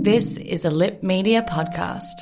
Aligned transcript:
This 0.00 0.36
is 0.36 0.64
a 0.64 0.70
Lip 0.70 1.02
Media 1.02 1.42
podcast. 1.42 2.12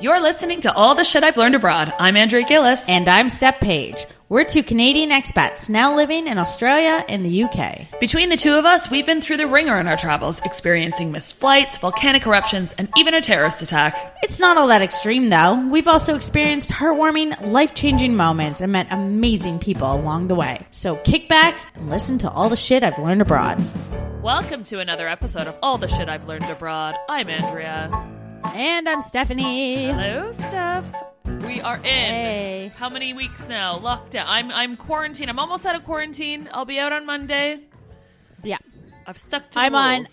You're 0.00 0.20
listening 0.20 0.62
to 0.62 0.72
All 0.72 0.96
the 0.96 1.04
Shit 1.04 1.22
I've 1.22 1.36
Learned 1.36 1.54
Abroad. 1.54 1.92
I'm 2.00 2.16
Andrea 2.16 2.44
Gillis. 2.44 2.88
And 2.88 3.08
I'm 3.08 3.28
Steph 3.28 3.60
Page. 3.60 4.06
We're 4.30 4.44
two 4.44 4.62
Canadian 4.62 5.10
expats 5.10 5.68
now 5.68 5.96
living 5.96 6.28
in 6.28 6.38
Australia 6.38 7.04
and 7.08 7.24
the 7.24 7.42
UK. 7.42 7.98
Between 7.98 8.28
the 8.28 8.36
two 8.36 8.54
of 8.54 8.64
us, 8.64 8.88
we've 8.88 9.04
been 9.04 9.20
through 9.20 9.38
the 9.38 9.48
ringer 9.48 9.76
in 9.76 9.88
our 9.88 9.96
travels, 9.96 10.40
experiencing 10.44 11.10
missed 11.10 11.34
flights, 11.34 11.78
volcanic 11.78 12.24
eruptions, 12.24 12.72
and 12.74 12.88
even 12.96 13.14
a 13.14 13.20
terrorist 13.20 13.60
attack. 13.60 14.16
It's 14.22 14.38
not 14.38 14.56
all 14.56 14.68
that 14.68 14.82
extreme 14.82 15.30
though. 15.30 15.66
We've 15.66 15.88
also 15.88 16.14
experienced 16.14 16.70
heartwarming, 16.70 17.50
life 17.50 17.74
changing 17.74 18.14
moments 18.14 18.60
and 18.60 18.70
met 18.70 18.86
amazing 18.92 19.58
people 19.58 19.92
along 19.92 20.28
the 20.28 20.36
way. 20.36 20.64
So 20.70 20.94
kick 20.94 21.28
back 21.28 21.66
and 21.74 21.90
listen 21.90 22.18
to 22.18 22.30
all 22.30 22.48
the 22.48 22.54
shit 22.54 22.84
I've 22.84 23.00
learned 23.00 23.22
abroad. 23.22 23.60
Welcome 24.22 24.62
to 24.62 24.78
another 24.78 25.08
episode 25.08 25.48
of 25.48 25.58
All 25.60 25.76
the 25.76 25.88
Shit 25.88 26.08
I've 26.08 26.28
Learned 26.28 26.48
Abroad. 26.48 26.94
I'm 27.08 27.28
Andrea. 27.28 27.90
And 28.44 28.88
I'm 28.88 29.02
Stephanie. 29.02 29.86
Hello, 29.86 30.30
Steph. 30.30 30.84
We 31.38 31.60
are 31.60 31.76
in 31.76 31.82
Hey. 31.82 32.72
how 32.76 32.88
many 32.88 33.12
weeks 33.12 33.46
now? 33.48 33.78
Lockdown. 33.78 34.24
I'm 34.26 34.50
I'm 34.50 34.76
quarantined. 34.76 35.30
I'm 35.30 35.38
almost 35.38 35.64
out 35.66 35.74
of 35.76 35.84
quarantine. 35.84 36.48
I'll 36.52 36.64
be 36.64 36.78
out 36.78 36.92
on 36.92 37.06
Monday. 37.06 37.60
Yeah. 38.42 38.58
I've 39.06 39.18
stuck 39.18 39.50
to 39.52 39.58
I'm 39.60 39.74
on- 39.74 40.06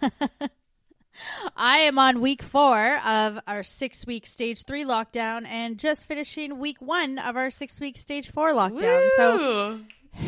I 1.56 1.78
am 1.78 1.98
on 1.98 2.20
week 2.20 2.42
four 2.42 2.98
of 3.04 3.38
our 3.46 3.62
six 3.62 4.06
week 4.06 4.26
stage 4.26 4.64
three 4.64 4.84
lockdown 4.84 5.46
and 5.46 5.78
just 5.78 6.06
finishing 6.06 6.58
week 6.58 6.80
one 6.80 7.18
of 7.18 7.36
our 7.36 7.50
six 7.50 7.78
week 7.80 7.96
stage 7.96 8.30
four 8.30 8.52
lockdown. 8.52 9.08
So 9.16 9.78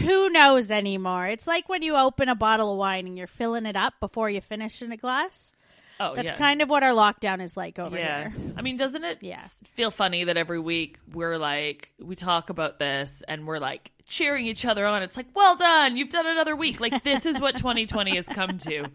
who 0.03 0.29
knows 0.31 0.71
anymore? 0.71 1.27
It's 1.27 1.47
like 1.47 1.69
when 1.69 1.83
you 1.83 1.97
open 1.97 2.29
a 2.29 2.35
bottle 2.37 2.73
of 2.73 2.79
wine 2.79 3.07
and 3.07 3.19
you're 3.19 3.27
filling 3.27 3.67
it 3.67 3.77
up 3.77 3.95
before 4.01 4.31
you 4.31 4.41
finish 4.41 4.83
in 4.83 4.93
a 4.93 4.97
glass. 4.97 5.55
Oh, 6.13 6.15
That's 6.17 6.31
yeah. 6.31 6.37
kind 6.37 6.63
of 6.63 6.69
what 6.69 6.83
our 6.83 6.93
lockdown 6.93 7.41
is 7.43 7.57
like 7.57 7.79
over 7.79 7.97
Yeah. 7.99 8.31
here. 8.31 8.35
I 8.57 8.63
mean, 8.63 8.77
doesn't 8.77 9.05
it 9.05 9.19
Yeah. 9.21 9.41
feel 9.65 9.91
funny 9.91 10.25
that 10.25 10.37
every 10.37 10.59
week 10.61 10.99
we're 11.13 11.39
like, 11.39 11.93
we 11.99 12.15
talk 12.17 12.51
about 12.51 12.79
this 12.79 13.23
and 13.27 13.47
we're 13.47 13.59
like 13.59 13.91
cheering 14.07 14.47
each 14.47 14.65
other 14.65 14.87
on? 14.87 15.03
It's 15.03 15.17
like, 15.17 15.27
well 15.35 15.57
done. 15.57 15.97
You've 15.97 16.11
done 16.11 16.27
another 16.27 16.55
week. 16.57 16.81
Like, 16.81 17.03
this 17.03 17.27
is 17.27 17.41
what 17.41 17.57
2020 17.57 18.17
has 18.17 18.29
come 18.29 18.59
to. 18.59 18.87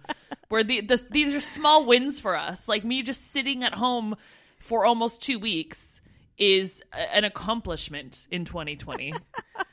Where 0.50 0.64
the, 0.64 0.82
the, 0.82 1.02
these 1.10 1.36
are 1.36 1.40
small 1.40 1.86
wins 1.86 2.20
for 2.20 2.36
us. 2.38 2.68
Like, 2.68 2.84
me 2.84 3.02
just 3.04 3.32
sitting 3.32 3.64
at 3.64 3.74
home 3.74 4.16
for 4.60 4.86
almost 4.86 5.22
two 5.22 5.40
weeks 5.40 6.02
is 6.38 6.82
an 7.14 7.24
accomplishment 7.26 8.28
in 8.32 8.46
2020. 8.46 9.14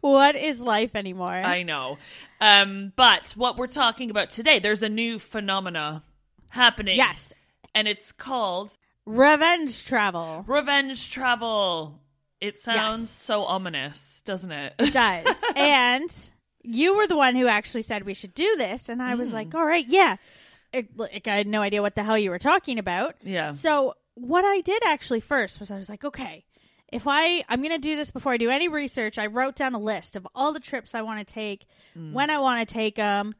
What 0.00 0.36
is 0.36 0.60
life 0.60 0.94
anymore? 0.96 1.28
I 1.32 1.62
know. 1.62 1.98
Um, 2.40 2.92
but 2.96 3.30
what 3.36 3.56
we're 3.56 3.66
talking 3.66 4.10
about 4.10 4.30
today, 4.30 4.58
there's 4.58 4.82
a 4.82 4.88
new 4.88 5.18
phenomena 5.18 6.02
happening. 6.48 6.96
yes. 6.96 7.32
And 7.74 7.88
it's 7.88 8.12
called 8.12 8.76
Revenge 9.06 9.84
travel. 9.84 10.44
Revenge 10.46 11.10
travel. 11.10 11.98
It 12.40 12.58
sounds 12.58 12.98
Yes. 13.00 13.08
so 13.10 13.44
ominous, 13.44 14.22
doesn't 14.24 14.52
it? 14.52 14.74
It 14.78 14.92
does. 14.92 15.42
and 15.56 16.30
you 16.62 16.96
were 16.96 17.06
the 17.06 17.16
one 17.16 17.34
who 17.36 17.46
actually 17.46 17.82
said 17.82 18.04
we 18.04 18.14
should 18.14 18.34
do 18.34 18.56
this. 18.56 18.88
And 18.88 19.00
I 19.02 19.14
was 19.14 19.32
like, 19.32 19.54
all 19.54 19.64
right, 19.64 19.86
yeah. 19.88 20.16
It, 20.72 20.96
like, 20.96 21.28
I 21.28 21.36
had 21.36 21.46
no 21.46 21.60
idea 21.62 21.82
what 21.82 21.94
the 21.94 22.02
hell 22.02 22.18
you 22.18 22.30
were 22.30 22.38
talking 22.38 22.78
about. 22.78 23.14
Yeah. 23.22 23.50
So 23.52 23.94
what 24.14 24.44
I 24.44 24.60
did 24.60 24.82
actually 24.84 25.20
first 25.20 25.60
was 25.60 25.70
I 25.70 25.78
was 25.78 25.88
like, 25.88 26.04
okay, 26.04 26.44
if 26.92 27.04
I 27.08 27.44
I'm 27.48 27.62
gonna 27.62 27.78
do 27.78 27.96
this 27.96 28.10
before 28.10 28.32
I 28.32 28.36
do 28.36 28.50
any 28.50 28.68
research, 28.68 29.18
I 29.18 29.26
wrote 29.26 29.56
down 29.56 29.74
a 29.74 29.78
list 29.80 30.14
of 30.16 30.26
all 30.34 30.52
the 30.52 30.60
trips 30.60 30.94
I 30.94 31.02
want 31.02 31.26
to 31.26 31.32
take, 31.32 31.66
Mm. 31.96 32.12
when 32.12 32.30
I 32.30 32.38
want 32.38 32.66
to 32.66 32.72
take 32.72 32.96
them, 32.96 33.34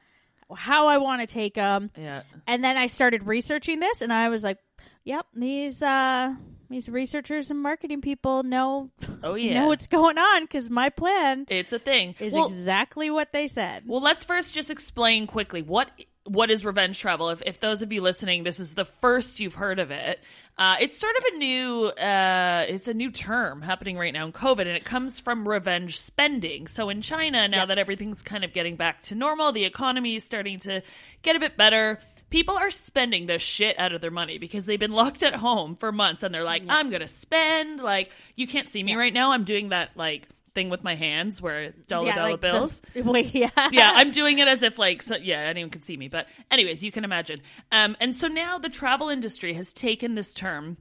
how 0.54 0.88
I 0.88 0.98
want 0.98 1.20
to 1.22 1.26
take 1.26 1.54
them, 1.54 1.90
yeah. 1.96 2.22
and 2.46 2.62
then 2.62 2.76
I 2.76 2.86
started 2.88 3.26
researching 3.26 3.80
this, 3.80 4.02
and 4.02 4.12
I 4.12 4.28
was 4.28 4.44
like, 4.44 4.58
yep, 5.04 5.26
these 5.34 5.82
uh 5.82 6.34
these 6.70 6.88
researchers 6.88 7.50
and 7.50 7.60
marketing 7.62 8.00
people 8.00 8.42
know 8.42 8.90
Oh 9.22 9.34
yeah. 9.36 9.60
know 9.60 9.66
what's 9.68 9.86
going 9.86 10.16
on 10.18 10.44
because 10.44 10.70
my 10.70 10.88
plan 10.88 11.44
it's 11.50 11.72
a 11.74 11.78
thing. 11.78 12.14
is 12.18 12.32
well, 12.32 12.46
exactly 12.46 13.10
what 13.10 13.32
they 13.32 13.46
said. 13.46 13.84
well, 13.86 14.00
let's 14.00 14.24
first 14.24 14.54
just 14.54 14.70
explain 14.70 15.26
quickly 15.26 15.60
what 15.62 15.90
what 16.24 16.50
is 16.50 16.64
revenge 16.64 17.00
travel. 17.00 17.30
If 17.30 17.42
if 17.44 17.60
those 17.60 17.82
of 17.82 17.92
you 17.92 18.00
listening, 18.00 18.44
this 18.44 18.60
is 18.60 18.74
the 18.74 18.84
first 18.84 19.40
you've 19.40 19.54
heard 19.54 19.78
of 19.78 19.90
it. 19.90 20.20
Uh, 20.56 20.76
it's 20.80 20.98
sort 20.98 21.14
of 21.16 21.24
a 21.32 21.38
new 21.38 21.86
uh, 21.86 22.66
it's 22.68 22.88
a 22.88 22.94
new 22.94 23.10
term 23.10 23.62
happening 23.62 23.98
right 23.98 24.12
now 24.12 24.26
in 24.26 24.32
COVID, 24.32 24.60
and 24.60 24.70
it 24.70 24.84
comes 24.84 25.18
from 25.18 25.48
revenge 25.48 25.98
spending. 25.98 26.66
So 26.66 26.88
in 26.88 27.02
China, 27.02 27.48
now 27.48 27.66
that 27.66 27.78
everything's 27.78 28.22
kind 28.22 28.44
of 28.44 28.52
getting 28.52 28.76
back 28.76 29.02
to 29.02 29.14
normal, 29.14 29.52
the 29.52 29.64
economy 29.64 30.16
is 30.16 30.24
starting 30.24 30.60
to 30.60 30.82
get 31.22 31.36
a 31.36 31.40
bit 31.40 31.56
better. 31.56 31.98
People 32.30 32.56
are 32.56 32.70
spending 32.70 33.26
the 33.26 33.38
shit 33.38 33.78
out 33.78 33.92
of 33.92 34.00
their 34.00 34.10
money 34.10 34.38
because 34.38 34.64
they've 34.66 34.80
been 34.80 34.92
locked 35.02 35.22
at 35.22 35.34
home 35.34 35.74
for 35.74 35.90
months, 35.90 36.22
and 36.22 36.34
they're 36.34 36.44
like, 36.44 36.62
"I'm 36.68 36.90
gonna 36.90 37.08
spend." 37.08 37.80
Like 37.80 38.10
you 38.36 38.46
can't 38.46 38.68
see 38.68 38.82
me 38.82 38.94
right 38.94 39.12
now. 39.12 39.32
I'm 39.32 39.44
doing 39.44 39.70
that 39.70 39.96
like 39.96 40.28
thing 40.54 40.68
with 40.70 40.82
my 40.84 40.94
hands 40.94 41.40
where 41.40 41.70
dollar 41.88 42.06
yeah, 42.08 42.14
dollar 42.16 42.30
like 42.32 42.40
the- 42.40 42.46
bills 42.52 42.82
wait, 42.96 43.34
yeah, 43.34 43.50
yeah, 43.70 43.92
I'm 43.96 44.10
doing 44.10 44.38
it 44.38 44.48
as 44.48 44.62
if 44.62 44.78
like 44.78 45.02
so, 45.02 45.16
yeah, 45.16 45.38
anyone 45.40 45.70
can 45.70 45.82
see 45.82 45.96
me. 45.96 46.08
But 46.08 46.26
anyways, 46.50 46.82
you 46.84 46.92
can 46.92 47.04
imagine. 47.04 47.40
Um, 47.70 47.96
and 48.00 48.14
so 48.14 48.28
now 48.28 48.58
the 48.58 48.68
travel 48.68 49.08
industry 49.08 49.54
has 49.54 49.72
taken 49.72 50.14
this 50.14 50.34
term 50.34 50.76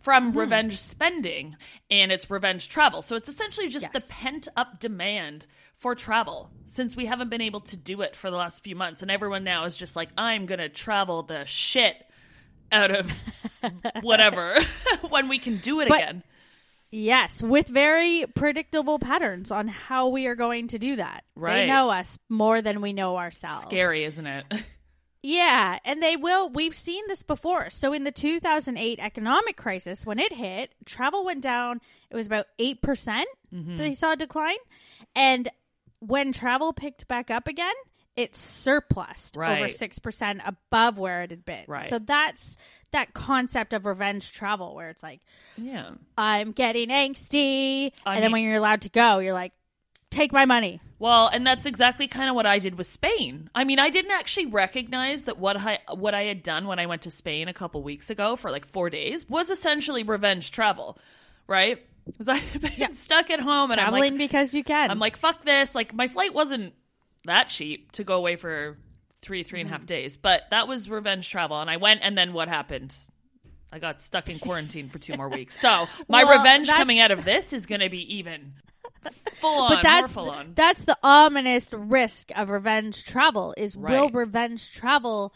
from 0.00 0.32
Hmm. 0.32 0.38
revenge 0.38 0.78
spending 0.78 1.56
and 1.90 2.12
it's 2.12 2.30
revenge 2.30 2.68
travel. 2.68 3.00
So 3.02 3.16
it's 3.16 3.28
essentially 3.28 3.68
just 3.68 3.88
Yes. 3.92 4.06
the 4.08 4.12
pent 4.14 4.48
up 4.56 4.80
demand 4.80 5.46
for 5.76 5.94
travel 5.94 6.50
since 6.66 6.94
we 6.96 7.06
haven't 7.06 7.28
been 7.30 7.40
able 7.40 7.60
to 7.60 7.76
do 7.76 8.00
it 8.02 8.14
for 8.16 8.30
the 8.30 8.36
last 8.36 8.62
few 8.62 8.74
months 8.76 9.02
and 9.02 9.10
everyone 9.10 9.44
now 9.44 9.64
is 9.64 9.76
just 9.76 9.96
like 9.96 10.08
I'm 10.16 10.46
going 10.46 10.60
to 10.60 10.68
travel 10.68 11.22
the 11.22 11.44
shit 11.46 11.96
out 12.72 12.90
of 12.90 13.10
whatever 14.02 14.58
when 15.08 15.28
we 15.28 15.38
can 15.38 15.58
do 15.58 15.80
it 15.80 15.88
But- 15.88 15.98
again. 16.02 16.22
Yes, 16.94 17.42
with 17.42 17.66
very 17.66 18.24
predictable 18.36 19.00
patterns 19.00 19.50
on 19.50 19.66
how 19.66 20.10
we 20.10 20.26
are 20.28 20.36
going 20.36 20.68
to 20.68 20.78
do 20.78 20.96
that. 20.96 21.24
Right. 21.34 21.62
They 21.62 21.66
know 21.66 21.90
us 21.90 22.18
more 22.28 22.62
than 22.62 22.80
we 22.80 22.92
know 22.92 23.16
ourselves. 23.16 23.64
Scary, 23.64 24.04
isn't 24.04 24.26
it? 24.26 24.44
Yeah, 25.26 25.78
and 25.86 26.02
they 26.02 26.16
will. 26.16 26.50
We've 26.50 26.76
seen 26.76 27.02
this 27.08 27.22
before. 27.22 27.70
So 27.70 27.94
in 27.94 28.04
the 28.04 28.12
2008 28.12 28.98
economic 29.00 29.56
crisis, 29.56 30.04
when 30.04 30.18
it 30.18 30.34
hit, 30.34 30.74
travel 30.84 31.24
went 31.24 31.40
down. 31.40 31.80
It 32.10 32.14
was 32.14 32.26
about 32.26 32.44
8%. 32.58 32.82
percent 32.82 33.26
Mm-hmm. 33.50 33.76
They 33.76 33.94
saw 33.94 34.12
a 34.12 34.16
decline. 34.16 34.58
And 35.16 35.48
when 36.00 36.30
travel 36.30 36.74
picked 36.74 37.08
back 37.08 37.30
up 37.30 37.48
again, 37.48 37.72
it 38.16 38.36
surplused 38.36 39.36
over 39.36 39.66
6% 39.66 40.40
above 40.46 40.98
where 40.98 41.22
it 41.22 41.30
had 41.30 41.44
been. 41.44 41.64
Right. 41.66 41.88
So 41.88 41.98
that's 41.98 42.56
that 42.92 43.12
concept 43.12 43.72
of 43.72 43.86
revenge 43.86 44.32
travel 44.32 44.74
where 44.74 44.88
it's 44.88 45.02
like, 45.02 45.20
yeah. 45.56 45.90
I'm 46.16 46.52
getting 46.52 46.90
angsty. 46.90 47.92
I 48.06 48.14
and 48.14 48.24
then 48.24 48.32
when 48.32 48.42
you're 48.42 48.54
allowed 48.54 48.82
to 48.82 48.90
go, 48.90 49.18
you're 49.18 49.32
like, 49.32 49.52
take 50.10 50.32
my 50.32 50.44
money. 50.44 50.80
Well, 51.00 51.26
and 51.26 51.44
that's 51.44 51.66
exactly 51.66 52.06
kind 52.06 52.30
of 52.30 52.36
what 52.36 52.46
I 52.46 52.60
did 52.60 52.78
with 52.78 52.86
Spain. 52.86 53.50
I 53.54 53.64
mean, 53.64 53.80
I 53.80 53.90
didn't 53.90 54.12
actually 54.12 54.46
recognize 54.46 55.24
that 55.24 55.38
what 55.38 55.56
I 55.56 55.80
what 55.92 56.14
I 56.14 56.22
had 56.22 56.42
done 56.42 56.66
when 56.66 56.78
I 56.78 56.86
went 56.86 57.02
to 57.02 57.10
Spain 57.10 57.48
a 57.48 57.52
couple 57.52 57.82
weeks 57.82 58.10
ago 58.10 58.36
for 58.36 58.50
like 58.50 58.66
4 58.66 58.90
days 58.90 59.28
was 59.28 59.50
essentially 59.50 60.04
revenge 60.04 60.52
travel, 60.52 60.98
right? 61.48 61.84
Cuz 62.16 62.28
I've 62.28 62.60
been 62.60 62.92
stuck 62.92 63.28
at 63.30 63.40
home 63.40 63.72
and 63.72 63.78
Traveling 63.78 64.04
I'm 64.04 64.12
like 64.12 64.18
because 64.18 64.54
you 64.54 64.62
can. 64.62 64.90
I'm 64.90 65.00
like 65.00 65.16
fuck 65.16 65.44
this. 65.44 65.74
Like 65.74 65.92
my 65.92 66.06
flight 66.06 66.32
wasn't 66.32 66.74
that 67.26 67.48
cheap 67.48 67.92
to 67.92 68.04
go 68.04 68.14
away 68.16 68.36
for 68.36 68.78
three 69.22 69.42
three 69.42 69.60
and 69.60 69.68
a 69.68 69.72
Mm-hmm. 69.72 69.80
half 69.80 69.86
days, 69.86 70.16
but 70.16 70.42
that 70.50 70.68
was 70.68 70.88
revenge 70.90 71.28
travel 71.30 71.60
and 71.60 71.70
I 71.70 71.76
went 71.78 72.00
and 72.02 72.16
then 72.16 72.32
what 72.32 72.48
happened? 72.48 72.94
I 73.72 73.78
got 73.78 74.00
stuck 74.02 74.28
in 74.30 74.38
quarantine 74.38 74.88
for 74.88 74.98
two 74.98 75.14
more 75.16 75.28
weeks. 75.28 75.58
So 75.58 75.86
my 76.08 76.24
Well, 76.24 76.38
revenge 76.38 76.66
that's- 76.68 76.78
coming 76.78 77.00
out 77.00 77.10
of 77.10 77.24
this 77.24 77.52
is 77.52 77.66
going 77.66 77.80
to 77.80 77.88
be 77.90 78.16
even 78.16 78.52
full 79.34 79.62
on, 79.62 79.70
but 79.72 79.82
that's 79.82 80.16
on. 80.16 80.52
that's 80.54 80.84
the 80.84 80.96
ominous 81.02 81.68
risk 81.72 82.30
of 82.36 82.50
revenge 82.50 83.04
travel 83.04 83.54
is 83.56 83.76
will 83.76 84.10
revenge 84.10 84.72
travel 84.72 85.34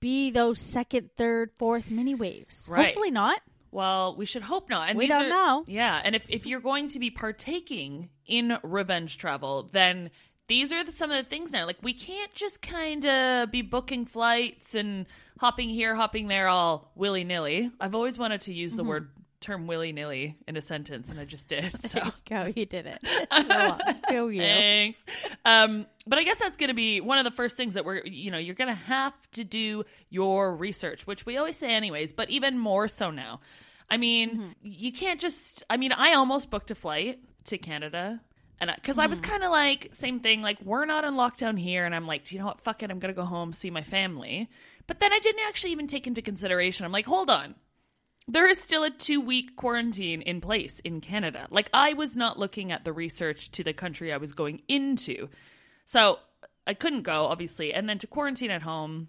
be 0.00 0.30
those 0.30 0.58
second, 0.60 1.10
third, 1.16 1.50
fourth 1.56 1.90
mini 1.90 2.14
waves? 2.14 2.66
Right. 2.70 2.86
Hopefully 2.86 3.10
not. 3.10 3.40
Well, 3.70 4.14
we 4.16 4.26
should 4.26 4.42
hope 4.42 4.68
not. 4.68 4.90
And 4.90 4.98
We 4.98 5.06
don't 5.06 5.24
are- 5.24 5.28
know. 5.28 5.64
Yeah, 5.66 6.00
and 6.04 6.14
if 6.14 6.28
if 6.28 6.46
you're 6.46 6.60
going 6.60 6.88
to 6.90 6.98
be 6.98 7.10
partaking 7.10 8.10
in 8.26 8.58
revenge 8.62 9.16
travel, 9.18 9.68
then 9.72 10.10
these 10.48 10.72
are 10.72 10.84
the, 10.84 10.92
some 10.92 11.10
of 11.10 11.22
the 11.24 11.28
things 11.28 11.52
now. 11.52 11.66
Like 11.66 11.78
we 11.82 11.94
can't 11.94 12.32
just 12.34 12.60
kind 12.62 13.04
of 13.06 13.50
be 13.50 13.62
booking 13.62 14.06
flights 14.06 14.74
and 14.74 15.06
hopping 15.38 15.68
here, 15.68 15.94
hopping 15.94 16.28
there, 16.28 16.48
all 16.48 16.90
willy 16.94 17.24
nilly. 17.24 17.70
I've 17.80 17.94
always 17.94 18.18
wanted 18.18 18.42
to 18.42 18.52
use 18.52 18.72
the 18.74 18.82
Mm-hmm. 18.82 18.88
word 18.88 19.10
term 19.40 19.66
willy 19.66 19.92
nilly 19.92 20.36
in 20.48 20.56
a 20.56 20.60
sentence, 20.62 21.10
and 21.10 21.20
I 21.20 21.26
just 21.26 21.48
did. 21.48 21.74
So. 21.86 22.00
Go, 22.28 22.50
you 22.56 22.64
did 22.64 22.86
it. 22.86 22.98
Go. 23.48 23.78
Go 24.10 24.28
you. 24.28 24.40
Thanks. 24.40 25.04
Um, 25.44 25.86
but 26.06 26.18
I 26.18 26.24
guess 26.24 26.38
that's 26.38 26.56
going 26.56 26.68
to 26.68 26.74
be 26.74 27.02
one 27.02 27.18
of 27.18 27.24
the 27.24 27.30
first 27.30 27.54
things 27.56 27.74
that 27.74 27.84
we're, 27.84 28.02
you 28.06 28.30
know, 28.30 28.38
you're 28.38 28.54
going 28.54 28.68
to 28.74 28.74
have 28.74 29.12
to 29.32 29.44
do 29.44 29.84
your 30.08 30.56
research, 30.56 31.06
which 31.06 31.26
we 31.26 31.36
always 31.36 31.58
say 31.58 31.74
anyways, 31.74 32.14
but 32.14 32.30
even 32.30 32.58
more 32.58 32.88
so 32.88 33.10
now. 33.10 33.40
I 33.90 33.98
mean, 33.98 34.54
you 34.62 34.92
can't 34.92 35.20
just, 35.20 35.62
I 35.68 35.76
mean, 35.76 35.92
I 35.92 36.14
almost 36.14 36.50
booked 36.50 36.70
a 36.70 36.74
flight 36.74 37.18
to 37.44 37.58
Canada. 37.58 38.20
And 38.60 38.70
because 38.74 38.98
I, 38.98 39.06
was 39.06 39.20
mm. 39.20 39.24
kind 39.24 39.42
of 39.42 39.50
like, 39.50 39.88
same 39.92 40.20
thing, 40.20 40.40
like, 40.40 40.60
we're 40.62 40.84
not 40.84 41.04
in 41.04 41.14
lockdown 41.14 41.58
here. 41.58 41.84
And 41.84 41.94
I'm 41.94 42.06
like, 42.06 42.24
do 42.24 42.34
you 42.34 42.40
know 42.40 42.46
what? 42.46 42.60
Fuck 42.60 42.82
it. 42.82 42.90
I'm 42.90 42.98
going 42.98 43.12
to 43.12 43.20
go 43.20 43.26
home, 43.26 43.52
see 43.52 43.70
my 43.70 43.82
family. 43.82 44.48
But 44.86 45.00
then 45.00 45.12
I 45.12 45.18
didn't 45.18 45.42
actually 45.46 45.72
even 45.72 45.86
take 45.86 46.06
into 46.06 46.22
consideration. 46.22 46.86
I'm 46.86 46.92
like, 46.92 47.06
hold 47.06 47.30
on 47.30 47.54
there 48.26 48.48
is 48.48 48.60
still 48.60 48.84
a 48.84 48.90
two 48.90 49.20
week 49.20 49.56
quarantine 49.56 50.22
in 50.22 50.40
place 50.40 50.80
in 50.80 51.00
Canada. 51.00 51.46
Like, 51.50 51.68
I 51.72 51.92
was 51.92 52.16
not 52.16 52.38
looking 52.38 52.72
at 52.72 52.84
the 52.84 52.92
research 52.92 53.50
to 53.52 53.64
the 53.64 53.72
country 53.72 54.12
I 54.12 54.16
was 54.16 54.32
going 54.32 54.62
into. 54.68 55.28
So 55.84 56.18
I 56.66 56.74
couldn't 56.74 57.02
go, 57.02 57.26
obviously. 57.26 57.74
And 57.74 57.88
then 57.88 57.98
to 57.98 58.06
quarantine 58.06 58.50
at 58.50 58.62
home, 58.62 59.08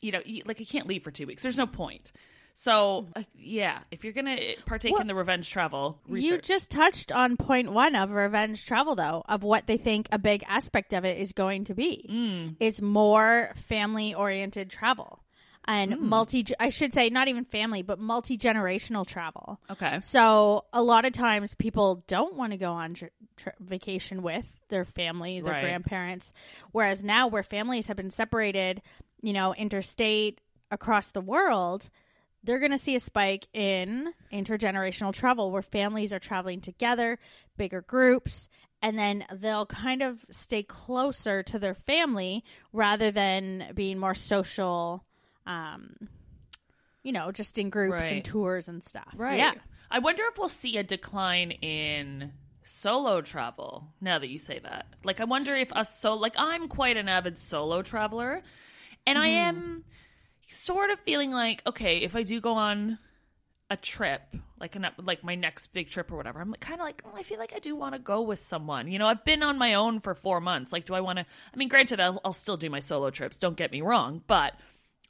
you 0.00 0.12
know, 0.12 0.20
like, 0.44 0.60
I 0.60 0.64
can't 0.64 0.86
leave 0.86 1.02
for 1.02 1.10
two 1.10 1.26
weeks. 1.26 1.42
There's 1.42 1.58
no 1.58 1.66
point. 1.66 2.12
So, 2.54 3.08
uh, 3.16 3.22
yeah, 3.34 3.80
if 3.90 4.04
you're 4.04 4.12
going 4.12 4.36
to 4.36 4.56
partake 4.66 4.98
in 5.00 5.06
the 5.06 5.14
revenge 5.14 5.50
travel, 5.50 5.98
research. 6.06 6.30
You 6.30 6.38
just 6.54 6.70
touched 6.70 7.10
on 7.10 7.36
point 7.36 7.72
one 7.72 7.94
of 7.96 8.10
revenge 8.10 8.66
travel, 8.66 8.94
though, 8.94 9.24
of 9.28 9.42
what 9.42 9.66
they 9.66 9.76
think 9.78 10.08
a 10.12 10.18
big 10.18 10.44
aspect 10.46 10.92
of 10.92 11.04
it 11.04 11.18
is 11.18 11.32
going 11.32 11.64
to 11.64 11.74
be. 11.74 12.06
Mm. 12.10 12.56
Is 12.60 12.82
more 12.82 13.52
family 13.68 14.14
oriented 14.14 14.70
travel 14.70 15.20
and 15.64 15.92
Mm. 15.92 16.00
multi, 16.00 16.44
I 16.58 16.68
should 16.68 16.92
say, 16.92 17.08
not 17.08 17.28
even 17.28 17.44
family, 17.44 17.82
but 17.82 17.98
multi 17.98 18.36
generational 18.36 19.06
travel. 19.06 19.60
Okay. 19.70 20.00
So 20.00 20.64
a 20.72 20.82
lot 20.82 21.04
of 21.04 21.12
times 21.12 21.54
people 21.54 22.02
don't 22.06 22.34
want 22.34 22.52
to 22.52 22.58
go 22.58 22.72
on 22.72 22.94
tr- 22.94 23.06
tr- 23.36 23.50
vacation 23.60 24.22
with 24.22 24.46
their 24.68 24.84
family, 24.84 25.40
their 25.40 25.52
Right. 25.54 25.62
grandparents. 25.62 26.32
Whereas 26.72 27.02
now, 27.04 27.28
where 27.28 27.42
families 27.44 27.86
have 27.88 27.96
been 27.96 28.10
separated, 28.10 28.82
you 29.22 29.32
know, 29.32 29.54
interstate 29.54 30.40
across 30.70 31.10
the 31.12 31.20
world, 31.20 31.90
they're 32.44 32.58
going 32.58 32.72
to 32.72 32.78
see 32.78 32.96
a 32.96 33.00
spike 33.00 33.46
in 33.52 34.12
intergenerational 34.32 35.12
travel 35.12 35.50
where 35.50 35.62
families 35.62 36.12
are 36.12 36.18
traveling 36.18 36.60
together, 36.60 37.18
bigger 37.56 37.82
groups, 37.82 38.48
and 38.82 38.98
then 38.98 39.24
they'll 39.32 39.66
kind 39.66 40.02
of 40.02 40.24
stay 40.30 40.62
closer 40.62 41.42
to 41.44 41.58
their 41.58 41.74
family 41.74 42.44
rather 42.72 43.10
than 43.10 43.66
being 43.74 43.98
more 43.98 44.14
social. 44.14 45.04
Um, 45.46 45.94
you 47.02 47.12
know, 47.12 47.32
just 47.32 47.58
in 47.58 47.70
groups 47.70 48.04
and 48.04 48.24
tours 48.24 48.68
and 48.68 48.82
stuff. 48.82 49.12
Right. 49.16 49.38
Yeah. 49.38 49.54
I 49.90 49.98
wonder 49.98 50.22
if 50.30 50.38
we'll 50.38 50.48
see 50.48 50.78
a 50.78 50.82
decline 50.84 51.50
in 51.50 52.32
solo 52.64 53.20
travel 53.20 53.88
now 54.00 54.18
that 54.18 54.28
you 54.28 54.38
say 54.38 54.58
that. 54.60 54.86
Like 55.04 55.20
I 55.20 55.24
wonder 55.24 55.54
if 55.54 55.72
us 55.72 55.98
so 55.98 56.14
like 56.14 56.34
I'm 56.38 56.68
quite 56.68 56.96
an 56.96 57.08
avid 57.08 57.38
solo 57.38 57.82
traveler 57.82 58.42
and 59.06 59.18
I 59.18 59.28
am 59.28 59.84
sort 60.48 60.90
of 60.90 61.00
feeling 61.00 61.30
like 61.30 61.62
okay, 61.66 61.98
if 61.98 62.16
I 62.16 62.22
do 62.22 62.40
go 62.40 62.54
on 62.54 62.98
a 63.70 63.76
trip, 63.76 64.22
like 64.60 64.76
an 64.76 64.86
like 65.02 65.24
my 65.24 65.34
next 65.34 65.68
big 65.68 65.88
trip 65.88 66.12
or 66.12 66.16
whatever, 66.16 66.40
I'm 66.40 66.52
kind 66.54 66.80
of 66.80 66.84
like, 66.84 67.02
oh, 67.06 67.12
I 67.16 67.22
feel 67.22 67.38
like 67.38 67.54
I 67.54 67.58
do 67.58 67.74
want 67.74 67.94
to 67.94 67.98
go 67.98 68.20
with 68.20 68.38
someone. 68.38 68.86
You 68.88 68.98
know, 68.98 69.08
I've 69.08 69.24
been 69.24 69.42
on 69.42 69.56
my 69.56 69.74
own 69.74 70.00
for 70.00 70.14
4 70.14 70.40
months. 70.40 70.72
Like 70.72 70.84
do 70.84 70.94
I 70.94 71.00
want 71.00 71.18
to 71.18 71.24
I 71.24 71.56
mean, 71.56 71.68
granted 71.68 72.00
I'll, 72.00 72.20
I'll 72.24 72.32
still 72.32 72.56
do 72.56 72.68
my 72.68 72.80
solo 72.80 73.10
trips, 73.10 73.38
don't 73.38 73.56
get 73.56 73.72
me 73.72 73.80
wrong, 73.80 74.22
but 74.26 74.54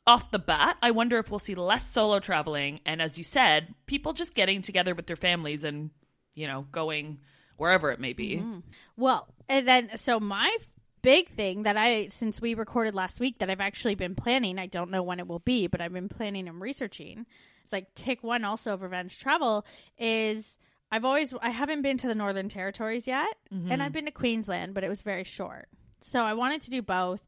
off 0.07 0.31
the 0.31 0.39
bat, 0.39 0.77
I 0.83 0.91
wonder 0.93 1.19
if 1.19 1.31
we'll 1.31 1.39
see 1.39 1.55
less 1.55 1.89
solo 1.91 2.19
traveling 2.21 2.81
and 2.87 3.03
as 3.03 3.19
you 3.19 3.25
said, 3.25 3.75
people 3.87 4.13
just 4.13 4.35
getting 4.35 4.63
together 4.63 4.95
with 4.95 5.07
their 5.07 5.17
families 5.17 5.65
and, 5.65 5.91
you 6.35 6.47
know, 6.47 6.67
going 6.71 7.19
wherever 7.57 7.91
it 7.91 8.01
may 8.01 8.13
be. 8.13 8.39
Mm-hmm. 8.39 8.59
Well, 8.97 9.29
and 9.49 9.67
then 9.67 9.97
so 9.97 10.19
my 10.19 10.57
big 11.03 11.29
thing 11.29 11.65
that 11.65 11.77
I 11.77 12.07
since 12.07 12.41
we 12.41 12.55
recorded 12.55 12.95
last 12.95 13.21
week 13.21 13.39
that 13.39 13.51
I've 13.51 13.61
actually 13.61 13.95
been 13.95 14.15
planning, 14.15 14.59
I 14.59 14.67
don't 14.67 14.91
know 14.91 15.03
when 15.03 15.19
it 15.19 15.27
will 15.29 15.41
be, 15.41 15.67
but 15.67 15.81
I've 15.81 15.93
been 15.93 16.09
planning 16.09 16.49
and 16.49 16.61
researching. 16.61 17.27
It's 17.63 17.73
like 17.73 17.95
tick 17.95 18.23
one 18.23 18.45
also 18.45 18.73
of 18.75 18.83
revenge 18.83 19.19
travel 19.19 19.65
is 19.99 20.59
I've 20.91 21.05
always 21.05 21.33
I 21.41 21.51
haven't 21.51 21.83
been 21.83 21.99
to 21.99 22.07
the 22.09 22.15
Northern 22.15 22.49
Territories 22.49 23.07
yet, 23.07 23.35
and 23.71 23.83
I've 23.83 23.93
been 23.93 24.05
to 24.07 24.11
Queensland, 24.11 24.75
but 24.75 24.85
it 24.85 24.89
was 24.89 25.03
very 25.03 25.25
short. 25.25 25.69
So 26.01 26.23
I 26.23 26.35
wanted 26.35 26.61
to 26.63 26.71
do 26.71 26.83
both. 26.83 27.27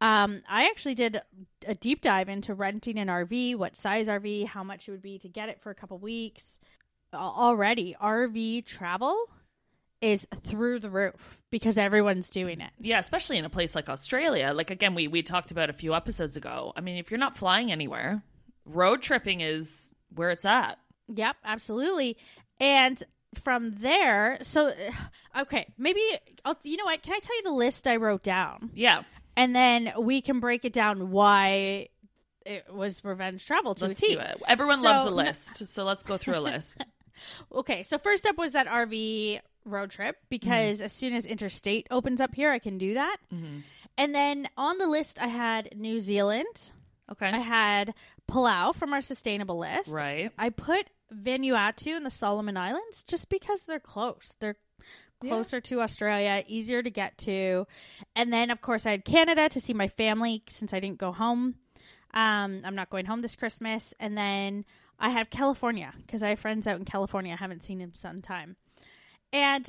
Um, 0.00 0.42
I 0.48 0.64
actually 0.66 0.94
did 0.96 1.20
a 1.66 1.74
deep 1.74 2.00
dive 2.00 2.28
into 2.28 2.54
renting 2.54 2.98
an 2.98 3.08
RV, 3.08 3.56
what 3.56 3.76
size 3.76 4.08
RV, 4.08 4.46
how 4.46 4.64
much 4.64 4.88
it 4.88 4.90
would 4.92 5.02
be 5.02 5.18
to 5.20 5.28
get 5.28 5.48
it 5.48 5.60
for 5.60 5.70
a 5.70 5.74
couple 5.74 5.98
weeks. 5.98 6.58
Already, 7.14 7.94
RV 8.02 8.64
travel 8.64 9.26
is 10.02 10.26
through 10.42 10.80
the 10.80 10.90
roof 10.90 11.38
because 11.50 11.78
everyone's 11.78 12.28
doing 12.28 12.60
it. 12.60 12.70
Yeah, 12.80 12.98
especially 12.98 13.38
in 13.38 13.44
a 13.46 13.50
place 13.50 13.74
like 13.74 13.88
Australia. 13.88 14.52
Like 14.54 14.70
again, 14.70 14.94
we 14.94 15.08
we 15.08 15.22
talked 15.22 15.50
about 15.50 15.70
a 15.70 15.72
few 15.72 15.94
episodes 15.94 16.36
ago. 16.36 16.72
I 16.76 16.80
mean, 16.82 16.96
if 16.98 17.10
you're 17.10 17.18
not 17.18 17.36
flying 17.36 17.72
anywhere, 17.72 18.22
road 18.66 19.00
tripping 19.00 19.40
is 19.40 19.88
where 20.14 20.30
it's 20.30 20.44
at. 20.44 20.78
Yep, 21.08 21.36
absolutely. 21.44 22.16
And 22.60 23.02
from 23.42 23.76
there, 23.76 24.38
so 24.42 24.72
okay, 25.40 25.66
maybe 25.78 26.00
I'll, 26.44 26.58
you 26.64 26.76
know 26.76 26.84
what? 26.84 27.00
Can 27.02 27.14
I 27.14 27.18
tell 27.20 27.36
you 27.36 27.42
the 27.44 27.50
list 27.52 27.86
I 27.86 27.96
wrote 27.96 28.22
down, 28.22 28.70
Yeah. 28.74 29.02
and 29.36 29.54
then 29.56 29.92
we 29.98 30.20
can 30.20 30.40
break 30.40 30.64
it 30.64 30.72
down 30.72 31.10
why 31.10 31.88
it 32.44 32.64
was 32.74 33.04
revenge 33.04 33.46
travel 33.46 33.74
to 33.76 33.86
Let's 33.86 34.02
a 34.02 34.06
T. 34.06 34.14
do 34.14 34.20
it. 34.20 34.42
Everyone 34.48 34.78
So- 34.78 34.84
loves 34.84 35.04
a 35.10 35.14
list, 35.14 35.66
so 35.68 35.84
let's 35.84 36.02
go 36.02 36.16
through 36.18 36.38
a 36.38 36.40
list. 36.40 36.84
Okay, 37.52 37.84
so 37.84 37.98
first 37.98 38.26
up 38.26 38.36
was 38.36 38.52
that 38.52 38.66
RV 38.66 39.38
road 39.64 39.90
trip 39.90 40.16
because 40.28 40.80
as 40.80 40.92
soon 40.92 41.12
as 41.12 41.26
interstate 41.26 41.86
opens 41.90 42.20
up 42.20 42.34
here, 42.34 42.50
I 42.50 42.58
can 42.58 42.78
do 42.78 42.94
that. 42.94 43.16
And 43.98 44.14
then 44.14 44.48
on 44.56 44.78
the 44.78 44.86
list, 44.86 45.20
I 45.20 45.26
had 45.28 45.76
New 45.78 46.00
Zealand. 46.00 46.72
Okay. 47.10 47.26
I 47.26 47.38
had 47.38 47.94
Palau 48.30 48.74
from 48.74 48.92
our 48.92 49.02
sustainable 49.02 49.58
list. 49.58 49.90
right. 49.90 50.30
I 50.38 50.48
put 50.50 50.86
Vanuatu 51.12 51.94
and 51.94 52.06
the 52.06 52.10
Solomon 52.10 52.56
Islands 52.56 53.02
just 53.02 53.28
because 53.28 53.64
they're 53.64 53.80
close. 53.80 54.34
They're 54.40 54.56
closer 55.20 55.60
to 55.60 55.80
Australia, 55.82 56.42
easier 56.48 56.82
to 56.82 56.90
get 56.90 57.16
to. 57.18 57.66
And 58.16 58.32
then, 58.32 58.50
of 58.50 58.60
course, 58.60 58.86
I 58.86 58.90
had 58.92 59.04
Canada 59.04 59.48
to 59.50 59.60
see 59.60 59.74
my 59.74 59.88
family 59.88 60.42
since 60.48 60.72
I 60.74 60.80
didn't 60.80 60.98
go 60.98 61.12
home. 61.12 61.54
Um, 62.14 62.62
I'm 62.64 62.74
not 62.74 62.90
going 62.90 63.06
home 63.06 63.22
this 63.22 63.36
Christmas. 63.36 63.94
And 64.00 64.16
then 64.16 64.64
I 64.98 65.10
have 65.10 65.30
California 65.30 65.92
because 66.04 66.22
I 66.22 66.30
have 66.30 66.40
friends 66.40 66.66
out 66.66 66.78
in 66.78 66.84
California 66.84 67.34
I 67.34 67.36
haven't 67.36 67.62
seen 67.62 67.80
in 67.80 67.94
some 67.94 68.22
time. 68.22 68.56
And 69.32 69.68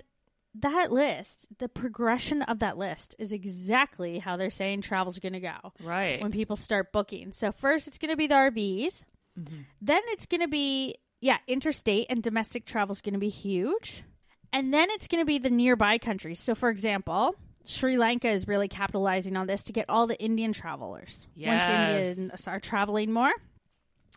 that 0.55 0.91
list, 0.91 1.47
the 1.57 1.67
progression 1.69 2.41
of 2.43 2.59
that 2.59 2.77
list 2.77 3.15
is 3.17 3.33
exactly 3.33 4.19
how 4.19 4.37
they're 4.37 4.49
saying 4.49 4.81
travel's 4.81 5.19
going 5.19 5.33
to 5.33 5.39
go 5.39 5.73
Right. 5.81 6.21
when 6.21 6.31
people 6.31 6.55
start 6.55 6.91
booking. 6.91 7.31
So 7.31 7.51
first 7.51 7.87
it's 7.87 7.97
going 7.97 8.11
to 8.11 8.17
be 8.17 8.27
the 8.27 8.35
RVs. 8.35 9.03
Mm-hmm. 9.39 9.61
Then 9.81 10.01
it's 10.07 10.25
going 10.27 10.41
to 10.41 10.47
be 10.47 10.95
yeah, 11.21 11.37
interstate 11.47 12.07
and 12.09 12.21
domestic 12.21 12.65
travel 12.65 12.91
is 12.91 12.99
going 12.99 13.13
to 13.13 13.19
be 13.19 13.29
huge. 13.29 14.03
And 14.51 14.73
then 14.73 14.89
it's 14.91 15.07
going 15.07 15.21
to 15.21 15.25
be 15.25 15.37
the 15.37 15.49
nearby 15.49 15.97
countries. 15.97 16.37
So 16.39 16.53
for 16.53 16.69
example, 16.69 17.35
Sri 17.63 17.97
Lanka 17.97 18.27
is 18.29 18.45
really 18.45 18.67
capitalizing 18.67 19.37
on 19.37 19.47
this 19.47 19.63
to 19.63 19.73
get 19.73 19.89
all 19.89 20.05
the 20.05 20.19
Indian 20.21 20.51
travelers. 20.51 21.27
Yes. 21.33 21.69
Once 21.69 22.19
Indians 22.19 22.47
are 22.47 22.59
traveling 22.59 23.13
more. 23.13 23.31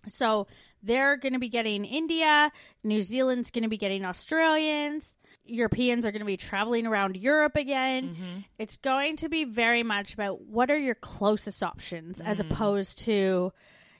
So 0.08 0.48
they're 0.82 1.16
going 1.16 1.32
to 1.32 1.38
be 1.38 1.48
getting 1.48 1.84
India, 1.84 2.50
New 2.84 3.02
Zealand's 3.02 3.50
going 3.52 3.62
to 3.62 3.68
be 3.68 3.78
getting 3.78 4.04
Australians. 4.04 5.16
Europeans 5.46 6.04
are 6.06 6.12
going 6.12 6.20
to 6.20 6.26
be 6.26 6.36
traveling 6.36 6.86
around 6.86 7.16
Europe 7.16 7.56
again. 7.56 8.08
Mm-hmm. 8.08 8.38
It's 8.58 8.76
going 8.76 9.16
to 9.16 9.28
be 9.28 9.44
very 9.44 9.82
much 9.82 10.14
about 10.14 10.42
what 10.42 10.70
are 10.70 10.78
your 10.78 10.94
closest 10.94 11.62
options 11.62 12.20
as 12.20 12.38
Mm. 12.38 12.50
opposed 12.50 12.98
to, 13.00 13.52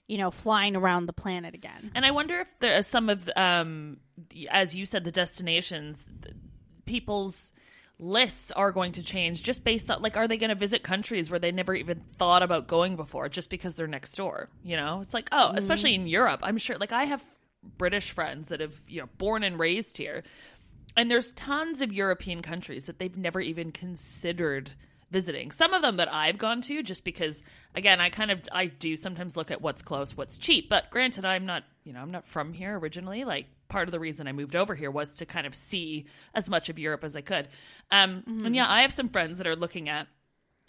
you 0.08 0.18
know, 0.18 0.30
flying 0.30 0.76
around 0.76 1.06
the 1.06 1.12
planet 1.12 1.54
again. 1.54 1.90
And 1.94 2.04
I 2.04 2.10
wonder 2.10 2.40
if 2.40 2.58
the, 2.60 2.82
some 2.82 3.08
of, 3.08 3.28
um, 3.36 3.98
as 4.50 4.74
you 4.74 4.86
said, 4.86 5.04
the 5.04 5.12
destinations, 5.12 6.08
people's 6.84 7.52
lists 7.98 8.50
are 8.52 8.72
going 8.72 8.92
to 8.92 9.02
change 9.02 9.42
just 9.42 9.64
based 9.64 9.90
on, 9.90 10.02
like, 10.02 10.16
are 10.16 10.28
they 10.28 10.36
going 10.36 10.50
to 10.50 10.54
visit 10.54 10.82
countries 10.82 11.30
where 11.30 11.38
they 11.38 11.50
never 11.50 11.74
even 11.74 12.00
thought 12.18 12.42
about 12.42 12.66
going 12.66 12.94
before 12.94 13.28
just 13.28 13.48
because 13.48 13.74
they're 13.74 13.86
next 13.86 14.12
door? 14.16 14.48
You 14.62 14.76
know, 14.76 15.00
it's 15.00 15.14
like, 15.14 15.28
oh, 15.32 15.52
especially 15.56 15.94
in 15.94 16.06
Europe, 16.06 16.40
I'm 16.42 16.58
sure, 16.58 16.76
like, 16.76 16.92
I 16.92 17.04
have 17.04 17.22
British 17.78 18.10
friends 18.12 18.48
that 18.50 18.60
have, 18.60 18.74
you 18.86 19.00
know, 19.00 19.08
born 19.18 19.42
and 19.42 19.58
raised 19.58 19.96
here. 19.96 20.22
And 20.96 21.10
there's 21.10 21.32
tons 21.32 21.82
of 21.82 21.92
European 21.92 22.42
countries 22.42 22.86
that 22.86 22.98
they've 22.98 23.16
never 23.16 23.40
even 23.40 23.70
considered 23.72 24.70
visiting. 25.10 25.50
Some 25.50 25.72
of 25.72 25.82
them 25.82 25.98
that 25.98 26.12
I've 26.12 26.38
gone 26.38 26.62
to 26.62 26.82
just 26.82 27.04
because 27.04 27.42
again, 27.74 28.00
I 28.00 28.10
kind 28.10 28.30
of 28.30 28.40
I 28.50 28.66
do 28.66 28.96
sometimes 28.96 29.36
look 29.36 29.50
at 29.50 29.60
what's 29.60 29.82
close, 29.82 30.16
what's 30.16 30.38
cheap. 30.38 30.68
But 30.68 30.90
granted, 30.90 31.24
I'm 31.24 31.46
not, 31.46 31.64
you 31.84 31.92
know, 31.92 32.00
I'm 32.00 32.10
not 32.10 32.26
from 32.26 32.52
here 32.52 32.78
originally. 32.78 33.24
Like 33.24 33.46
part 33.68 33.88
of 33.88 33.92
the 33.92 34.00
reason 34.00 34.26
I 34.26 34.32
moved 34.32 34.56
over 34.56 34.74
here 34.74 34.90
was 34.90 35.14
to 35.14 35.26
kind 35.26 35.46
of 35.46 35.54
see 35.54 36.06
as 36.34 36.50
much 36.50 36.68
of 36.68 36.78
Europe 36.78 37.04
as 37.04 37.16
I 37.16 37.20
could. 37.20 37.48
Um 37.90 38.24
and 38.44 38.56
yeah, 38.56 38.68
I 38.68 38.82
have 38.82 38.92
some 38.92 39.08
friends 39.08 39.38
that 39.38 39.46
are 39.46 39.56
looking 39.56 39.88
at 39.88 40.08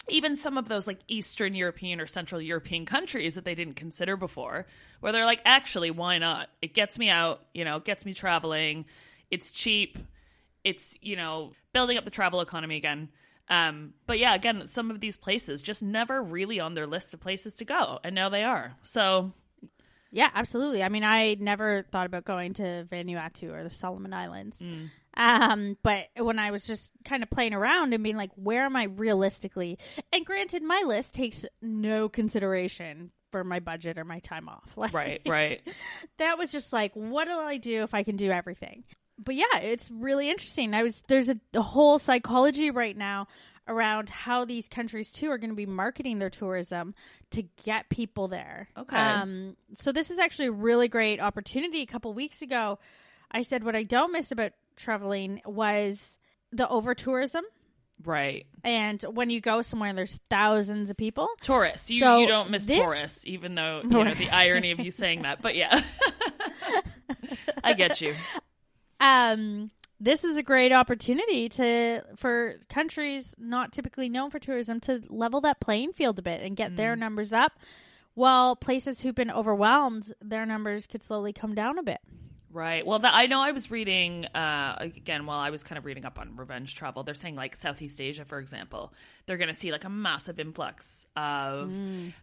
even 0.10 0.36
some 0.36 0.58
of 0.58 0.70
those 0.70 0.88
like 0.88 1.00
Eastern 1.08 1.54
European 1.54 2.00
or 2.00 2.08
Central 2.08 2.42
European 2.42 2.86
countries 2.86 3.36
that 3.36 3.44
they 3.46 3.56
didn't 3.56 3.76
consider 3.76 4.16
before, 4.16 4.66
where 5.00 5.12
they're 5.12 5.26
like, 5.26 5.42
actually, 5.46 5.92
why 5.92 6.18
not? 6.18 6.50
It 6.62 6.74
gets 6.74 6.98
me 6.98 7.10
out, 7.10 7.42
you 7.54 7.66
know, 7.66 7.78
it 7.78 7.86
gets 7.86 8.06
me 8.06 8.14
traveling. 8.14 8.86
It's 9.30 9.52
cheap. 9.52 9.98
It's, 10.64 10.96
you 11.02 11.16
know, 11.16 11.52
building 11.74 11.98
up 11.98 12.06
the 12.06 12.12
travel 12.12 12.42
economy 12.42 12.78
again. 12.78 13.10
Um, 13.50 13.94
but 14.06 14.20
yeah, 14.20 14.36
again, 14.36 14.68
some 14.68 14.92
of 14.92 15.00
these 15.00 15.16
places 15.16 15.62
just 15.62 15.82
never 15.82 16.22
really 16.22 16.60
on 16.60 16.74
their 16.74 16.88
list 16.88 17.14
of 17.14 17.22
places 17.22 17.54
to 17.56 17.66
go, 17.66 18.00
and 18.04 18.14
now 18.14 18.30
they 18.30 18.44
are. 18.44 18.76
So 18.84 19.32
Yeah, 20.12 20.30
absolutely. 20.34 20.84
I 20.84 20.90
mean, 20.90 21.04
I 21.04 21.38
never 21.40 21.84
thought 21.84 22.06
about 22.06 22.26
going 22.26 22.54
to 22.56 22.88
Vanuatu 22.92 23.54
or 23.54 23.64
the 23.64 23.70
Solomon 23.70 24.14
Islands. 24.14 24.62
Mm. 24.62 24.90
Um, 25.18 25.78
but 25.82 26.08
when 26.16 26.40
I 26.40 26.52
was 26.52 26.66
just 26.66 26.92
kind 27.04 27.24
of 27.24 27.30
playing 27.30 27.54
around 27.54 27.94
and 27.94 28.04
being 28.04 28.18
like, 28.18 28.32
where 28.36 28.64
am 28.64 28.76
I 28.76 28.84
realistically? 28.84 29.80
And 30.14 30.26
granted, 30.26 30.62
my 30.62 30.84
list 30.86 31.16
takes 31.16 31.46
no 31.62 32.08
consideration 32.08 33.12
for 33.32 33.44
my 33.44 33.60
budget 33.60 33.98
or 33.98 34.06
my 34.06 34.20
time 34.20 34.48
off. 34.48 34.72
Like, 34.78 34.94
right, 34.94 35.22
right. 35.28 35.62
that 36.20 36.38
was 36.38 36.52
just 36.52 36.72
like, 36.72 36.94
what 36.94 37.28
will 37.28 37.40
I 37.40 37.58
do 37.58 37.84
if 37.84 37.94
I 37.94 38.04
can 38.04 38.16
do 38.16 38.30
everything? 38.32 38.84
But 39.18 39.36
yeah, 39.36 39.60
it's 39.62 39.90
really 39.92 40.30
interesting. 40.30 40.74
I 40.74 40.84
was 40.84 41.04
there's 41.08 41.30
a, 41.30 41.38
a 41.54 41.62
whole 41.62 42.00
psychology 42.00 42.72
right 42.72 42.96
now 42.96 43.28
around 43.68 44.10
how 44.10 44.46
these 44.46 44.70
countries 44.70 45.12
too 45.12 45.30
are 45.30 45.38
going 45.38 45.50
to 45.50 45.56
be 45.56 45.66
marketing 45.66 46.20
their 46.20 46.30
tourism 46.30 46.96
to 47.32 47.44
get 47.66 47.90
people 47.90 48.28
there. 48.28 48.70
Okay. 48.78 48.96
Um, 48.96 49.58
so 49.74 49.92
this 49.92 50.10
is 50.10 50.20
actually 50.20 50.48
a 50.48 50.52
really 50.54 50.88
great 50.88 51.20
opportunity. 51.20 51.82
A 51.82 51.86
couple 51.86 52.14
weeks 52.14 52.42
ago, 52.42 52.80
I 53.32 53.42
said 53.42 53.64
what 53.64 53.76
I 53.76 53.84
don't 53.84 54.14
miss 54.14 54.32
about 54.32 54.54
traveling 54.78 55.42
was 55.46 56.18
the 56.54 56.70
over 56.70 56.96
tourism. 56.96 57.44
Right. 58.06 58.46
And 58.64 59.02
when 59.12 59.30
you 59.32 59.42
go 59.42 59.62
somewhere 59.64 59.90
and 59.90 59.98
there's 59.98 60.18
thousands 60.30 60.90
of 60.92 60.98
people, 60.98 61.28
Tourists. 61.42 61.90
You, 61.90 62.00
So 62.00 62.20
you 62.20 62.28
don't 62.28 62.52
miss 62.52 62.66
this- 62.68 62.78
tourists, 62.78 63.26
even 63.28 63.56
though, 63.56 63.82
you 63.84 63.90
know, 63.90 64.14
the 64.14 64.30
irony 64.32 64.72
of 64.72 64.80
you 64.80 64.92
saying 64.92 65.24
that. 65.24 65.42
But 65.42 65.56
yeah. 65.56 65.82
I 67.64 67.74
get 67.74 68.00
you. 68.02 68.14
Um 69.00 69.72
this 70.00 70.24
is 70.24 70.38
a 70.38 70.44
great 70.44 70.72
opportunity 70.72 71.50
to 71.50 72.02
for 72.16 72.56
countries 72.70 73.36
not 73.38 73.72
typically 73.72 74.10
known 74.10 74.30
for 74.30 74.40
tourism 74.40 74.80
to 74.80 75.02
level 75.10 75.42
that 75.42 75.60
playing 75.60 75.92
field 75.94 76.20
a 76.20 76.22
bit 76.22 76.42
and 76.42 76.56
get 76.56 76.76
their 76.76 76.96
numbers 76.96 77.34
up 77.34 77.54
while 78.14 78.56
places 78.56 79.02
who've 79.02 79.16
been 79.16 79.32
overwhelmed 79.32 80.14
their 80.22 80.46
numbers 80.46 80.86
could 80.86 81.04
slowly 81.04 81.34
come 81.34 81.56
down 81.56 81.78
a 81.78 81.84
bit 81.84 82.00
Right. 82.50 82.86
Well, 82.88 82.98
that, 83.00 83.14
I 83.14 83.28
know 83.28 83.42
I 83.42 83.52
was 83.52 83.70
reading 83.70 84.26
uh, 84.28 84.78
again 84.80 85.26
while 85.26 85.38
I 85.38 85.50
was 85.52 85.64
kind 85.64 85.78
of 85.78 85.86
reading 85.86 86.06
up 86.06 86.18
on 86.18 86.36
revenge 86.38 86.76
travel. 86.76 87.04
They're 87.04 87.14
saying 87.14 87.36
like 87.36 87.56
Southeast 87.56 88.00
Asia, 88.02 88.26
for 88.26 88.40
example, 88.40 88.94
they're 89.26 89.38
going 89.38 89.50
to 89.50 89.54
see 89.54 89.72
like 89.72 89.84
a 89.84 89.90
massive 89.90 90.40
influx 90.40 91.06
of 91.16 91.72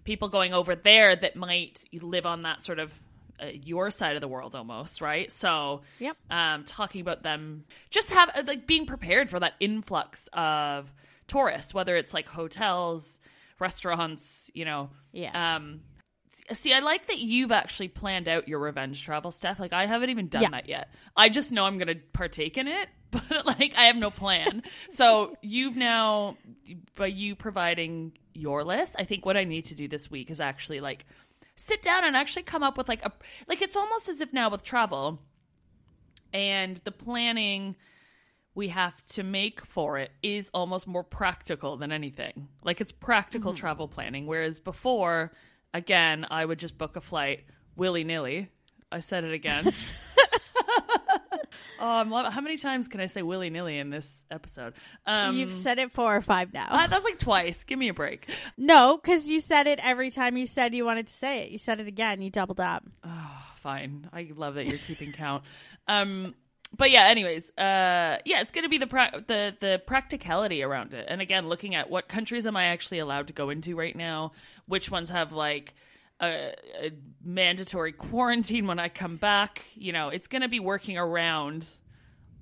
people 0.02 0.28
going 0.28 0.54
over 0.54 0.74
there 0.74 1.14
that 1.14 1.36
might 1.36 1.84
live 1.92 2.26
on 2.26 2.42
that 2.42 2.62
sort 2.62 2.78
of 2.80 2.92
uh, 3.42 3.46
your 3.52 3.90
side 3.90 4.14
of 4.16 4.20
the 4.20 4.28
world 4.28 4.54
almost, 4.54 5.00
right? 5.00 5.30
So, 5.32 5.82
Yep. 5.98 6.16
um, 6.30 6.64
talking 6.64 7.00
about 7.00 7.22
them, 7.22 7.64
just 7.90 8.10
have 8.10 8.30
uh, 8.36 8.42
like 8.46 8.66
being 8.66 8.86
prepared 8.86 9.30
for 9.30 9.40
that 9.40 9.54
influx 9.60 10.28
of 10.32 10.92
tourists, 11.26 11.72
whether 11.74 11.96
it's 11.96 12.12
like 12.14 12.26
hotels, 12.28 13.20
restaurants, 13.58 14.50
you 14.54 14.64
know, 14.64 14.90
Yeah. 15.12 15.56
Um, 15.56 15.80
see, 16.52 16.72
I 16.74 16.80
like 16.80 17.06
that 17.06 17.18
you've 17.18 17.52
actually 17.52 17.88
planned 17.88 18.28
out 18.28 18.48
your 18.48 18.58
revenge 18.58 19.02
travel 19.02 19.30
stuff. 19.30 19.58
Like 19.58 19.72
I 19.72 19.86
haven't 19.86 20.10
even 20.10 20.28
done 20.28 20.42
Yeah. 20.42 20.50
that 20.50 20.68
yet. 20.68 20.88
I 21.16 21.28
just 21.28 21.50
know 21.52 21.64
I'm 21.64 21.78
going 21.78 21.88
to 21.88 22.00
partake 22.12 22.58
in 22.58 22.68
it, 22.68 22.88
but 23.10 23.46
like 23.46 23.74
I 23.78 23.82
have 23.84 23.96
no 23.96 24.10
plan. 24.10 24.62
so 24.90 25.36
you've 25.42 25.76
now, 25.76 26.36
by 26.96 27.06
you 27.06 27.34
providing 27.36 28.12
your 28.34 28.64
list, 28.64 28.96
I 28.98 29.04
think 29.04 29.24
what 29.24 29.36
I 29.36 29.44
need 29.44 29.66
to 29.66 29.74
do 29.74 29.86
this 29.88 30.10
week 30.10 30.30
is 30.30 30.40
actually 30.40 30.80
like 30.80 31.06
sit 31.56 31.82
down 31.82 32.04
and 32.04 32.16
actually 32.16 32.42
come 32.42 32.62
up 32.62 32.76
with 32.76 32.88
like 32.88 33.04
a 33.04 33.12
like 33.48 33.62
it's 33.62 33.76
almost 33.76 34.08
as 34.08 34.20
if 34.20 34.32
now 34.32 34.50
with 34.50 34.62
travel 34.62 35.20
and 36.32 36.78
the 36.78 36.90
planning 36.90 37.76
we 38.54 38.68
have 38.68 39.04
to 39.06 39.22
make 39.22 39.64
for 39.66 39.98
it 39.98 40.10
is 40.22 40.50
almost 40.54 40.86
more 40.86 41.02
practical 41.02 41.76
than 41.76 41.90
anything. 41.90 42.48
Like 42.62 42.80
it's 42.80 42.92
practical 42.92 43.52
mm-hmm. 43.52 43.60
travel 43.60 43.88
planning. 43.88 44.26
Whereas 44.26 44.60
before, 44.60 45.32
again, 45.72 46.26
I 46.30 46.44
would 46.44 46.58
just 46.58 46.78
book 46.78 46.96
a 46.96 47.00
flight 47.00 47.44
willy 47.76 48.04
nilly. 48.04 48.50
I 48.92 49.00
said 49.00 49.24
it 49.24 49.32
again. 49.32 49.72
oh, 51.84 51.88
I'm 51.88 52.32
how 52.32 52.40
many 52.40 52.56
times 52.56 52.88
can 52.88 53.00
I 53.00 53.06
say 53.06 53.22
willy 53.22 53.50
nilly 53.50 53.78
in 53.78 53.90
this 53.90 54.24
episode? 54.30 54.74
Um, 55.06 55.36
you've 55.36 55.52
said 55.52 55.78
it 55.78 55.92
four 55.92 56.14
or 56.14 56.20
five 56.20 56.52
now 56.52 56.68
uh, 56.70 56.86
that's 56.86 57.04
like 57.04 57.18
twice. 57.18 57.64
Give 57.64 57.78
me 57.78 57.88
a 57.88 57.94
break. 57.94 58.28
no 58.56 58.96
because 58.96 59.28
you 59.28 59.40
said 59.40 59.66
it 59.66 59.78
every 59.82 60.10
time 60.10 60.36
you 60.36 60.46
said 60.46 60.74
you 60.74 60.84
wanted 60.84 61.06
to 61.06 61.14
say 61.14 61.44
it 61.44 61.50
you 61.50 61.58
said 61.58 61.80
it 61.80 61.86
again 61.86 62.22
you 62.22 62.30
doubled 62.30 62.60
up 62.60 62.84
fine. 63.64 64.08
I 64.12 64.30
love 64.36 64.54
that 64.54 64.66
you're 64.66 64.78
keeping 64.78 65.10
count. 65.10 65.42
Um, 65.88 66.34
but 66.76 66.90
yeah, 66.90 67.06
anyways, 67.06 67.50
uh, 67.56 68.18
yeah, 68.24 68.40
it's 68.42 68.50
going 68.50 68.64
to 68.64 68.68
be 68.68 68.78
the 68.78 68.86
pra- 68.86 69.24
the 69.26 69.54
the 69.58 69.82
practicality 69.86 70.62
around 70.62 70.92
it, 70.92 71.06
and 71.08 71.20
again, 71.20 71.48
looking 71.48 71.74
at 71.74 71.88
what 71.88 72.08
countries 72.08 72.46
am 72.46 72.56
I 72.56 72.66
actually 72.66 72.98
allowed 72.98 73.28
to 73.28 73.32
go 73.32 73.50
into 73.50 73.74
right 73.74 73.96
now, 73.96 74.32
which 74.66 74.90
ones 74.90 75.10
have 75.10 75.32
like 75.32 75.74
a, 76.20 76.54
a 76.80 76.90
mandatory 77.24 77.92
quarantine 77.92 78.66
when 78.66 78.78
I 78.78 78.88
come 78.88 79.16
back. 79.16 79.62
You 79.74 79.92
know, 79.92 80.08
it's 80.08 80.26
going 80.28 80.42
to 80.42 80.48
be 80.48 80.60
working 80.60 80.96
around 80.98 81.66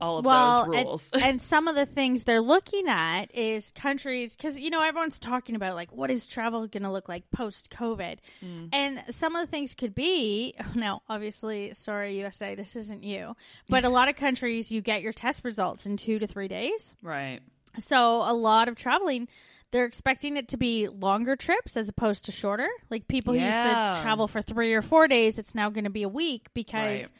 all 0.00 0.18
of 0.18 0.24
well, 0.24 0.64
those 0.66 0.74
and- 0.74 0.84
rules. 0.86 1.10
And, 1.12 1.40
some 1.52 1.68
of 1.68 1.76
the 1.76 1.86
things 1.86 2.24
they're 2.24 2.40
looking 2.40 2.88
at 2.88 3.32
is 3.34 3.70
countries 3.70 4.34
because 4.34 4.58
you 4.58 4.68
know 4.68 4.82
everyone's 4.82 5.20
talking 5.20 5.54
about 5.54 5.76
like 5.76 5.92
what 5.92 6.10
is 6.10 6.26
travel 6.26 6.66
going 6.66 6.82
to 6.82 6.90
look 6.90 7.08
like 7.08 7.30
post 7.30 7.70
COVID, 7.70 8.16
Mm. 8.44 8.68
and 8.72 9.04
some 9.10 9.36
of 9.36 9.46
the 9.46 9.50
things 9.50 9.74
could 9.76 9.94
be 9.94 10.54
now 10.74 11.02
obviously 11.08 11.72
sorry 11.74 12.18
USA 12.18 12.56
this 12.56 12.74
isn't 12.74 13.04
you, 13.04 13.36
but 13.68 13.84
a 13.84 13.88
lot 13.88 14.08
of 14.08 14.16
countries 14.16 14.72
you 14.72 14.80
get 14.80 15.02
your 15.02 15.12
test 15.12 15.44
results 15.44 15.86
in 15.86 15.96
two 15.96 16.18
to 16.18 16.26
three 16.26 16.48
days, 16.48 16.94
right. 17.00 17.38
so 17.78 18.22
a 18.22 18.34
lot 18.34 18.68
of 18.68 18.74
traveling. 18.74 19.28
They're 19.72 19.86
expecting 19.86 20.36
it 20.36 20.48
to 20.48 20.56
be 20.56 20.86
longer 20.88 21.34
trips 21.34 21.76
as 21.76 21.88
opposed 21.88 22.26
to 22.26 22.32
shorter. 22.32 22.68
Like 22.90 23.08
people 23.08 23.34
who 23.34 23.40
Yeah. 23.40 23.88
used 23.90 23.98
to 23.98 24.02
travel 24.02 24.28
for 24.28 24.40
three 24.42 24.72
or 24.74 24.82
four 24.82 25.08
days, 25.08 25.38
it's 25.38 25.54
now 25.54 25.70
going 25.70 25.84
to 25.84 25.90
be 25.90 26.02
a 26.04 26.08
week 26.08 26.46
because 26.54 27.00
Right. 27.02 27.12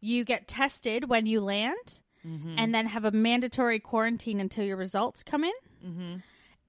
you 0.00 0.24
get 0.24 0.46
tested 0.46 1.08
when 1.08 1.26
you 1.26 1.40
land 1.40 2.00
Mm-hmm. 2.26 2.54
and 2.58 2.74
then 2.74 2.86
have 2.86 3.04
a 3.04 3.10
mandatory 3.10 3.80
quarantine 3.80 4.40
until 4.40 4.64
your 4.64 4.76
results 4.78 5.22
come 5.22 5.44
in. 5.44 5.52
Mm-hmm. 5.84 6.16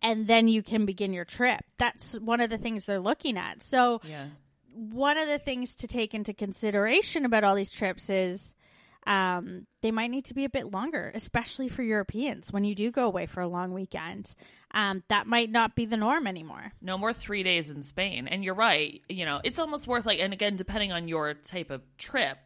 And 0.02 0.28
then 0.28 0.48
you 0.50 0.62
can 0.62 0.86
begin 0.86 1.14
your 1.14 1.24
trip. 1.26 1.62
That's 1.78 2.20
one 2.20 2.42
of 2.42 2.50
the 2.50 2.58
things 2.58 2.86
they're 2.86 3.00
looking 3.00 3.38
at. 3.38 3.62
So, 3.64 4.02
Yeah. 4.04 4.28
one 4.74 5.18
of 5.18 5.28
the 5.30 5.40
things 5.40 5.76
to 5.76 5.88
take 5.88 6.14
into 6.14 6.34
consideration 6.34 7.24
about 7.26 7.44
all 7.46 7.56
these 7.56 7.72
trips 7.72 8.10
is 8.10 8.56
um, 9.06 9.68
they 9.82 9.92
might 9.92 10.10
need 10.10 10.26
to 10.26 10.34
be 10.34 10.46
a 10.46 10.50
bit 10.50 10.72
longer, 10.72 11.12
especially 11.14 11.70
for 11.70 11.84
Europeans 11.84 12.52
when 12.52 12.64
you 12.64 12.74
do 12.74 12.92
go 12.92 13.06
away 13.06 13.26
for 13.26 13.42
a 13.42 13.48
long 13.48 13.74
weekend. 13.74 14.36
Um, 14.72 15.04
that 15.10 15.28
might 15.28 15.52
not 15.52 15.76
be 15.76 15.86
the 15.86 15.98
norm 15.98 16.28
anymore. 16.28 16.74
No 16.82 16.98
more 16.98 17.14
three 17.14 17.44
days 17.44 17.70
in 17.70 17.84
Spain. 17.84 18.28
And 18.28 18.44
you're 18.44 18.56
right. 18.56 19.02
You 19.08 19.26
know, 19.26 19.42
it's 19.44 19.60
almost 19.60 19.88
worth 19.88 20.06
like, 20.06 20.20
and 20.20 20.34
again, 20.34 20.56
depending 20.56 20.92
on 20.92 21.08
your 21.08 21.34
type 21.36 21.70
of 21.70 21.82
trip, 21.98 22.38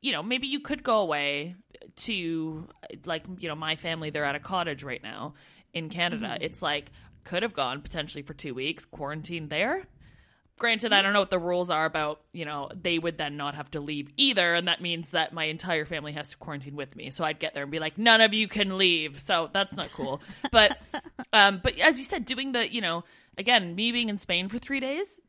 you 0.00 0.12
know, 0.12 0.22
maybe 0.22 0.46
you 0.46 0.60
could 0.60 0.82
go 0.82 0.98
away 0.98 1.56
to 1.96 2.68
like, 3.06 3.24
you 3.38 3.48
know, 3.48 3.54
my 3.54 3.76
family, 3.76 4.10
they're 4.10 4.24
at 4.24 4.34
a 4.34 4.40
cottage 4.40 4.84
right 4.84 5.02
now 5.02 5.34
in 5.72 5.88
Canada. 5.88 6.36
It's 6.40 6.60
like, 6.60 6.90
could 7.24 7.42
have 7.42 7.54
gone 7.54 7.80
potentially 7.82 8.22
for 8.22 8.34
two 8.34 8.52
weeks, 8.52 8.84
quarantined 8.84 9.48
there. 9.48 9.86
Granted, 10.58 10.92
I 10.92 11.02
don't 11.02 11.12
know 11.12 11.20
what 11.20 11.30
the 11.30 11.38
rules 11.38 11.70
are 11.70 11.84
about, 11.84 12.20
you 12.32 12.44
know, 12.44 12.70
they 12.74 12.98
would 12.98 13.18
then 13.18 13.36
not 13.36 13.56
have 13.56 13.70
to 13.72 13.80
leave 13.80 14.10
either. 14.16 14.54
And 14.54 14.68
that 14.68 14.80
means 14.80 15.08
that 15.08 15.32
my 15.32 15.44
entire 15.44 15.84
family 15.84 16.12
has 16.12 16.30
to 16.30 16.36
quarantine 16.36 16.76
with 16.76 16.94
me. 16.94 17.10
So 17.10 17.24
I'd 17.24 17.40
get 17.40 17.54
there 17.54 17.64
and 17.64 17.72
be 17.72 17.80
like, 17.80 17.98
none 17.98 18.20
of 18.20 18.32
you 18.32 18.46
can 18.46 18.78
leave. 18.78 19.20
So 19.20 19.50
that's 19.52 19.74
not 19.76 19.90
cool. 19.92 20.22
But, 20.52 20.78
um, 21.32 21.60
but 21.62 21.78
as 21.78 21.98
you 21.98 22.04
said, 22.04 22.26
doing 22.26 22.52
the, 22.52 22.72
you 22.72 22.80
know, 22.80 23.02
again, 23.36 23.74
me 23.74 23.90
being 23.90 24.08
in 24.08 24.18
Spain 24.18 24.48
for 24.48 24.58
three 24.58 24.78
days, 24.78 25.20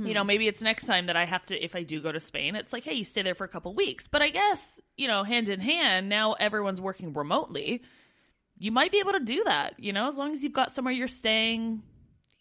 you 0.00 0.14
know, 0.14 0.24
maybe 0.24 0.48
it's 0.48 0.62
next 0.62 0.86
time 0.86 1.06
that 1.06 1.16
I 1.16 1.24
have 1.24 1.44
to, 1.46 1.62
if 1.62 1.76
I 1.76 1.82
do 1.82 2.00
go 2.00 2.12
to 2.12 2.20
Spain, 2.20 2.56
it's 2.56 2.72
like, 2.72 2.84
hey, 2.84 2.94
you 2.94 3.04
stay 3.04 3.22
there 3.22 3.34
for 3.34 3.44
a 3.44 3.48
couple 3.48 3.74
weeks. 3.74 4.08
But 4.08 4.22
I 4.22 4.30
guess, 4.30 4.80
you 4.96 5.06
know, 5.06 5.22
hand 5.22 5.48
in 5.48 5.60
hand, 5.60 6.08
now 6.08 6.32
everyone's 6.32 6.80
working 6.80 7.12
remotely. 7.12 7.82
You 8.58 8.72
might 8.72 8.92
be 8.92 9.00
able 9.00 9.12
to 9.12 9.20
do 9.20 9.44
that, 9.44 9.74
you 9.78 9.92
know, 9.92 10.06
as 10.08 10.16
long 10.16 10.32
as 10.32 10.42
you've 10.42 10.52
got 10.52 10.72
somewhere 10.72 10.94
you're 10.94 11.08
staying, 11.08 11.82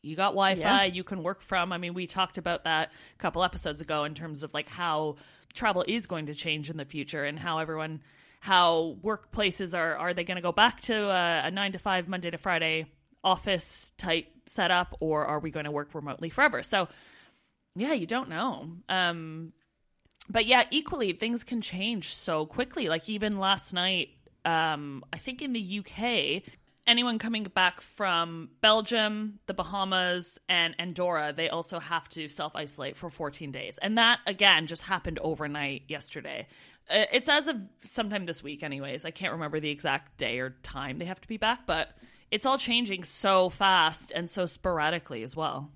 you 0.01 0.15
got 0.15 0.29
Wi 0.29 0.55
Fi, 0.55 0.61
Yeah. 0.61 0.83
you 0.83 1.03
can 1.03 1.23
work 1.23 1.41
from. 1.41 1.71
I 1.71 1.77
mean, 1.77 1.93
we 1.93 2.07
talked 2.07 2.37
about 2.37 2.63
that 2.63 2.91
a 3.13 3.17
couple 3.17 3.43
episodes 3.43 3.81
ago 3.81 4.03
in 4.03 4.13
terms 4.15 4.43
of 4.43 4.53
like 4.53 4.67
how 4.69 5.15
travel 5.53 5.83
is 5.87 6.07
going 6.07 6.25
to 6.27 6.33
change 6.35 6.69
in 6.69 6.77
the 6.77 6.85
future 6.85 7.23
and 7.23 7.37
how 7.37 7.59
everyone, 7.59 8.01
how 8.39 8.97
workplaces 9.03 9.77
are, 9.77 9.95
are 9.97 10.13
they 10.13 10.23
going 10.23 10.37
to 10.37 10.41
go 10.41 10.51
back 10.51 10.81
to 10.81 10.95
a, 10.95 11.41
a 11.45 11.51
nine 11.51 11.71
to 11.73 11.77
five, 11.79 12.07
Monday 12.07 12.31
to 12.31 12.37
Friday 12.37 12.85
office 13.23 13.91
type 13.97 14.27
setup, 14.47 14.95
or 14.99 15.25
are 15.25 15.39
we 15.39 15.51
going 15.51 15.65
to 15.65 15.71
work 15.71 15.93
remotely 15.93 16.29
forever? 16.29 16.63
So, 16.63 16.87
yeah, 17.75 17.93
you 17.93 18.07
don't 18.07 18.29
know. 18.29 18.69
Um, 18.89 19.53
but 20.29 20.45
yeah, 20.45 20.63
equally, 20.71 21.13
things 21.13 21.43
can 21.43 21.61
change 21.61 22.13
so 22.15 22.45
quickly. 22.45 22.89
Like 22.89 23.07
even 23.09 23.37
last 23.39 23.73
night, 23.73 24.09
um, 24.45 25.03
I 25.13 25.17
think 25.17 25.41
in 25.41 25.53
the 25.53 25.79
UK, 25.79 26.43
anyone 26.87 27.19
coming 27.19 27.43
back 27.43 27.81
from 27.81 28.49
Belgium, 28.61 29.39
the 29.47 29.53
Bahamas, 29.53 30.39
and 30.49 30.75
Andorra, 30.79 31.33
they 31.33 31.49
also 31.49 31.79
have 31.79 32.09
to 32.09 32.29
self 32.29 32.55
isolate 32.55 32.95
for 32.95 33.09
14 33.09 33.51
days. 33.51 33.77
And 33.81 33.97
that, 33.97 34.19
again, 34.25 34.67
just 34.67 34.83
happened 34.83 35.19
overnight 35.19 35.83
yesterday. 35.87 36.47
Uh, 36.89 37.05
It's 37.11 37.29
as 37.29 37.47
of 37.47 37.57
sometime 37.83 38.25
this 38.25 38.41
week, 38.43 38.63
anyways. 38.63 39.05
I 39.05 39.11
can't 39.11 39.33
remember 39.33 39.59
the 39.59 39.69
exact 39.69 40.17
day 40.17 40.39
or 40.39 40.51
time 40.63 40.97
they 40.99 41.05
have 41.05 41.21
to 41.21 41.27
be 41.27 41.37
back, 41.37 41.65
but 41.65 41.97
it's 42.31 42.45
all 42.45 42.57
changing 42.57 43.03
so 43.03 43.49
fast 43.49 44.11
and 44.15 44.29
so 44.29 44.45
sporadically 44.45 45.23
as 45.23 45.35
well. 45.35 45.69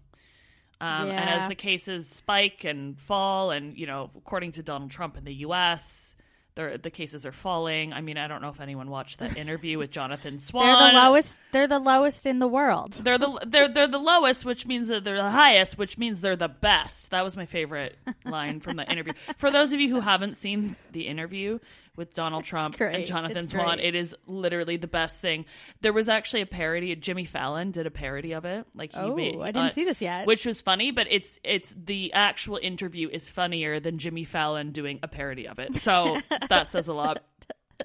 Um, 0.82 1.10
And 1.10 1.30
as 1.30 1.48
the 1.48 1.56
cases 1.56 2.08
spike 2.10 2.64
and 2.64 3.00
fall, 3.00 3.52
and 3.52 3.78
you 3.78 3.86
know, 3.88 4.12
according 4.18 4.54
to 4.54 4.64
Donald 4.64 4.92
Trump 4.92 5.18
in 5.18 5.24
the 5.24 5.34
U.S., 5.36 6.15
the 6.56 6.90
cases 6.90 7.26
are 7.26 7.32
falling. 7.32 7.94
I 7.94 8.02
mean, 8.02 8.18
I 8.18 8.28
don't 8.28 8.42
know 8.42 8.50
if 8.50 8.62
anyone 8.62 8.90
watched 8.90 9.20
that 9.20 9.38
interview 9.38 9.78
with 9.78 9.92
Jonathan 9.92 10.40
Swan. 10.40 10.66
They're 10.66 10.92
the 10.92 10.98
lowest. 10.98 11.40
They're 11.52 11.68
the 11.68 11.80
lowest 11.80 12.26
in 12.26 12.40
the 12.40 12.48
world. 12.48 12.94
They're 12.94 13.18
the 13.18 13.40
they're 13.46 13.68
they're 13.68 13.88
the 13.88 14.00
lowest, 14.00 14.46
which 14.46 14.66
means 14.66 14.88
that 14.88 15.04
they're 15.04 15.18
the 15.18 15.30
highest, 15.30 15.78
which 15.78 15.98
means 15.98 16.22
they're 16.22 16.36
the 16.36 16.48
best. 16.48 17.12
That 17.12 17.24
was 17.24 17.36
my 17.36 17.46
favorite 17.46 17.98
line 18.24 18.60
from 18.60 18.78
the 18.78 18.90
interview. 18.90 19.14
For 19.38 19.52
those 19.52 19.74
of 19.74 19.80
you 19.80 19.90
who 19.90 20.00
haven't 20.00 20.36
seen 20.36 20.76
the 20.92 21.08
interview 21.08 21.60
with 21.96 22.14
Donald 22.14 22.44
Trump 22.44 22.80
and 22.80 23.06
Jonathan 23.06 23.48
Swan, 23.48 23.80
it 23.80 23.96
is 23.96 24.16
literally 24.28 24.78
the 24.78 24.88
best 24.88 25.22
thing. 25.22 25.46
There 25.82 25.94
was 25.94 26.10
actually 26.10 26.42
a 26.42 26.46
parody. 26.46 26.96
Jimmy 26.96 27.26
Fallon 27.26 27.72
did 27.72 27.86
a 27.88 27.92
parody 27.92 28.34
of 28.34 28.46
it. 28.46 28.66
Like 28.76 28.94
he 28.94 29.00
Oh, 29.00 29.16
made, 29.16 29.40
I 29.40 29.52
didn't 29.52 29.72
see 29.74 29.86
this 29.86 30.02
yet. 30.02 30.26
which 30.28 30.46
was 30.46 30.62
funny. 30.62 30.92
But 30.92 31.08
it's 31.10 31.38
it's 31.44 31.74
the 31.78 32.14
actual 32.14 32.58
interview 32.62 33.10
is 33.12 33.30
funnier 33.30 33.80
than 33.80 33.98
Jimmy 33.98 34.24
Fallon 34.24 34.72
doing 34.72 35.00
a 35.04 35.08
parody 35.08 35.48
of 35.48 35.60
it. 35.60 35.76
So 35.76 36.18
that 36.50 36.68
says 36.68 36.88
a 36.88 36.94
lot. 36.94 37.24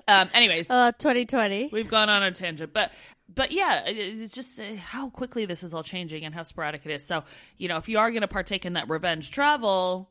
Um, 0.06 0.28
anyways, 0.34 0.70
Uh, 0.70 0.92
2020. 0.92 1.70
We've 1.72 1.88
gone 1.88 2.08
on 2.08 2.22
a 2.22 2.30
tangent, 2.32 2.72
but 2.72 2.92
but 3.32 3.52
yeah, 3.52 3.84
it's 3.86 4.34
just 4.34 4.58
uh, 4.58 4.64
how 4.76 5.08
quickly 5.10 5.46
this 5.46 5.62
is 5.62 5.72
all 5.74 5.82
changing 5.84 6.24
and 6.24 6.34
how 6.34 6.42
sporadic 6.42 6.82
it 6.84 6.92
is. 6.92 7.04
So 7.04 7.24
you 7.58 7.68
know, 7.68 7.76
if 7.76 7.88
you 7.88 7.98
are 7.98 8.10
going 8.10 8.22
to 8.22 8.28
partake 8.28 8.64
in 8.66 8.72
that 8.74 8.88
revenge 8.88 9.30
travel, 9.30 10.10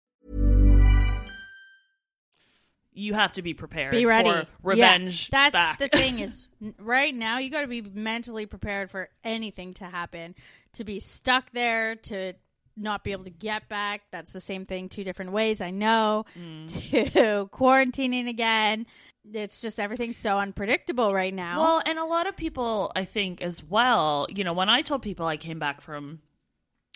You 2.93 3.13
have 3.13 3.33
to 3.33 3.41
be 3.41 3.53
prepared 3.53 3.91
Be 3.91 4.05
ready. 4.05 4.29
for 4.29 4.47
revenge. 4.63 5.29
Yeah, 5.31 5.49
that's 5.49 5.53
back. 5.53 5.79
the 5.79 5.87
thing 5.87 6.19
is 6.19 6.47
right 6.79 7.13
now 7.13 7.37
you 7.37 7.49
got 7.49 7.61
to 7.61 7.67
be 7.67 7.81
mentally 7.81 8.45
prepared 8.45 8.91
for 8.91 9.09
anything 9.23 9.73
to 9.75 9.85
happen. 9.85 10.35
To 10.73 10.83
be 10.83 10.99
stuck 10.99 11.51
there, 11.51 11.95
to 11.95 12.33
not 12.77 13.03
be 13.03 13.11
able 13.11 13.25
to 13.25 13.29
get 13.29 13.67
back. 13.69 14.01
That's 14.11 14.31
the 14.31 14.39
same 14.39 14.65
thing 14.65 14.89
two 14.89 15.03
different 15.03 15.31
ways. 15.31 15.61
I 15.61 15.71
know. 15.71 16.25
Mm. 16.39 16.69
To 17.13 17.49
quarantining 17.51 18.27
again. 18.29 18.85
It's 19.33 19.61
just 19.61 19.79
everything's 19.79 20.17
so 20.17 20.39
unpredictable 20.39 21.13
right 21.13 21.33
now. 21.33 21.59
Well, 21.59 21.81
and 21.85 21.99
a 21.99 22.05
lot 22.05 22.27
of 22.27 22.35
people, 22.35 22.91
I 22.95 23.05
think, 23.05 23.41
as 23.41 23.63
well, 23.63 24.25
you 24.29 24.43
know, 24.43 24.53
when 24.53 24.67
I 24.67 24.81
told 24.81 25.03
people 25.03 25.27
I 25.27 25.37
came 25.37 25.59
back 25.59 25.79
from 25.81 26.19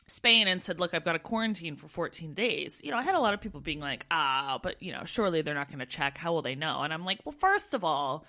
Spain 0.07 0.47
and 0.47 0.63
said, 0.63 0.79
look, 0.79 0.93
I've 0.93 1.03
got 1.03 1.13
to 1.13 1.19
quarantine 1.19 1.75
for 1.75 1.87
14 1.87 2.33
days, 2.33 2.79
you 2.83 2.91
know, 2.91 2.97
I 2.97 3.03
had 3.03 3.15
a 3.15 3.19
lot 3.19 3.33
of 3.33 3.41
people 3.41 3.59
being 3.59 3.79
like, 3.79 4.05
ah, 4.11 4.59
but, 4.61 4.81
you 4.81 4.91
know, 4.91 5.03
surely 5.05 5.41
they're 5.41 5.55
not 5.55 5.67
going 5.69 5.79
to 5.79 5.85
check. 5.85 6.17
How 6.17 6.33
will 6.33 6.43
they 6.43 6.55
know? 6.55 6.81
And 6.81 6.93
I'm 6.93 7.05
like, 7.05 7.19
well, 7.25 7.35
first 7.37 7.73
of 7.73 7.83
all, 7.83 8.25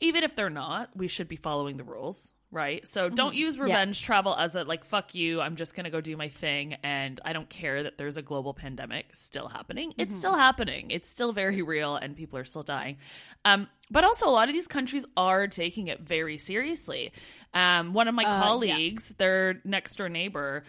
even 0.00 0.22
if 0.22 0.36
they're 0.36 0.50
not, 0.50 0.90
we 0.94 1.08
should 1.08 1.28
be 1.28 1.36
following 1.36 1.78
the 1.78 1.84
rules, 1.84 2.34
right? 2.50 2.86
So 2.86 3.08
don't 3.08 3.34
use 3.34 3.58
revenge 3.58 4.02
travel 4.02 4.34
as 4.34 4.54
a 4.54 4.64
like, 4.64 4.84
fuck 4.84 5.14
you, 5.14 5.40
I'm 5.40 5.56
just 5.56 5.74
going 5.74 5.84
to 5.84 5.90
go 5.90 6.00
do 6.00 6.16
my 6.16 6.28
thing. 6.28 6.76
And 6.82 7.20
I 7.24 7.32
don't 7.32 7.48
care 7.48 7.84
that 7.84 7.96
there's 7.96 8.16
a 8.18 8.22
global 8.22 8.52
pandemic 8.52 9.14
still 9.14 9.48
happening. 9.48 9.94
It's 9.96 10.14
still 10.16 10.34
happening. 10.34 10.90
It's 10.90 11.08
still 11.08 11.32
very 11.32 11.62
real 11.62 11.96
and 11.96 12.16
people 12.16 12.38
are 12.38 12.44
still 12.44 12.64
dying. 12.64 12.98
Um, 13.44 13.68
but 13.90 14.04
also, 14.04 14.28
a 14.28 14.32
lot 14.32 14.48
of 14.48 14.54
these 14.54 14.68
countries 14.68 15.06
are 15.16 15.46
taking 15.46 15.88
it 15.88 16.00
very 16.00 16.36
seriously. 16.38 17.12
Um, 17.54 17.92
one 17.94 18.08
of 18.08 18.14
my 18.14 18.24
colleagues, 18.24 19.14
their 19.16 19.60
next 19.64 19.96
door 19.96 20.08
neighbor, 20.08 20.64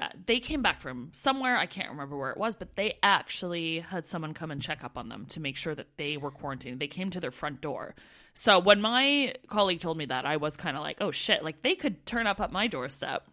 uh, 0.00 0.08
they 0.26 0.40
came 0.40 0.62
back 0.62 0.80
from 0.80 1.10
somewhere 1.12 1.56
i 1.56 1.66
can't 1.66 1.90
remember 1.90 2.16
where 2.16 2.30
it 2.30 2.36
was 2.38 2.54
but 2.56 2.74
they 2.76 2.94
actually 3.02 3.80
had 3.80 4.06
someone 4.06 4.34
come 4.34 4.50
and 4.50 4.60
check 4.62 4.82
up 4.84 4.96
on 4.98 5.08
them 5.08 5.26
to 5.26 5.38
make 5.40 5.56
sure 5.56 5.74
that 5.74 5.96
they 5.96 6.16
were 6.16 6.30
quarantined 6.30 6.80
they 6.80 6.88
came 6.88 7.10
to 7.10 7.20
their 7.20 7.30
front 7.30 7.60
door 7.60 7.94
so 8.34 8.58
when 8.58 8.80
my 8.80 9.34
colleague 9.48 9.80
told 9.80 9.96
me 9.96 10.04
that 10.06 10.24
i 10.24 10.36
was 10.36 10.56
kind 10.56 10.76
of 10.76 10.82
like 10.82 10.98
oh 11.00 11.10
shit 11.10 11.44
like 11.44 11.62
they 11.62 11.74
could 11.74 12.04
turn 12.06 12.26
up 12.26 12.40
at 12.40 12.50
my 12.52 12.66
doorstep 12.66 13.26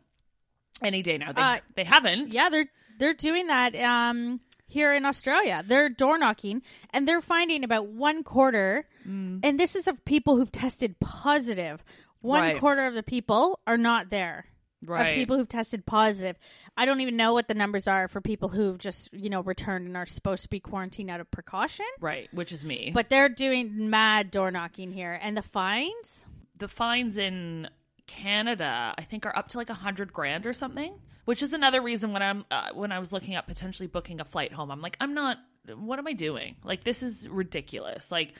any 0.82 1.02
day 1.02 1.18
now 1.18 1.32
they, 1.32 1.42
Uh, 1.42 1.58
they 1.76 1.84
haven't 1.84 2.34
yeah, 2.34 2.50
they're 2.50 2.70
they're 3.00 3.14
doing 3.14 3.48
that 3.48 3.76
um 3.76 4.40
here 4.68 4.94
in 4.94 5.04
Australia. 5.04 5.64
They're 5.66 5.90
door 5.90 6.20
knocking 6.20 6.62
and 6.92 7.08
they're 7.08 7.22
finding 7.22 7.64
about 7.64 7.88
one 7.88 8.24
quarter 8.24 8.86
Mm. 9.08 9.40
and 9.44 9.60
this 9.60 9.76
is 9.76 9.88
of 9.88 10.04
people 10.06 10.36
who've 10.38 10.52
tested 10.52 11.00
positive. 11.00 11.84
One 12.22 12.42
Right. 12.42 12.60
quarter 12.60 12.86
of 12.86 12.94
the 12.94 13.02
people 13.02 13.60
are 13.66 13.78
not 13.78 14.10
there. 14.12 14.46
Right. 14.82 15.10
of 15.10 15.16
people 15.16 15.38
who've 15.38 15.50
tested 15.50 15.86
positive. 15.86 16.38
I 16.78 16.86
don't 16.86 17.02
even 17.02 17.18
know 17.18 17.34
what 17.34 17.48
the 17.48 17.54
numbers 17.54 17.88
are 17.88 18.08
for 18.08 18.22
people 18.22 18.48
who've 18.50 18.78
just 18.78 19.14
you 19.14 19.30
know 19.30 19.42
returned 19.42 19.88
and 19.88 19.98
are 19.98 20.06
supposed 20.06 20.44
to 20.44 20.50
be 20.50 20.60
quarantined 20.60 21.10
out 21.10 21.20
of 21.20 21.30
precaution. 21.32 21.86
Right, 22.00 22.30
which 22.34 22.54
is 22.54 22.64
me. 22.66 22.92
But 22.94 23.10
they're 23.10 23.30
doing 23.30 23.90
mad 23.90 24.32
door 24.32 24.52
knocking 24.52 24.92
here, 24.92 25.20
and 25.22 25.36
the 25.36 25.42
fines. 25.42 26.26
the 26.58 26.68
fines 26.68 27.18
in 27.18 27.68
Canada, 28.08 28.94
I 28.98 29.04
think, 29.04 29.26
are 29.26 29.38
up 29.38 29.50
to 29.50 29.58
like 29.58 29.70
a 29.70 29.74
hundred 29.76 30.12
grand 30.14 30.46
or 30.46 30.54
something. 30.54 30.94
Which 31.26 31.44
is 31.44 31.54
another 31.54 31.82
reason 31.82 32.12
when 32.12 32.24
I'm 32.24 32.46
uh, 32.50 32.70
when 32.74 32.92
I 32.92 33.00
was 33.00 33.14
looking 33.14 33.36
at 33.36 33.48
potentially 33.48 33.88
booking 33.88 34.20
a 34.20 34.26
flight 34.26 34.52
home, 34.52 34.72
I'm 34.72 34.82
like, 34.82 34.98
I'm 35.00 35.14
not. 35.14 35.38
What 35.76 36.00
am 36.00 36.08
I 36.08 36.14
doing? 36.14 36.56
Like, 36.64 36.84
this 36.84 37.04
is 37.04 37.30
ridiculous. 37.30 38.12
Like 38.12 38.34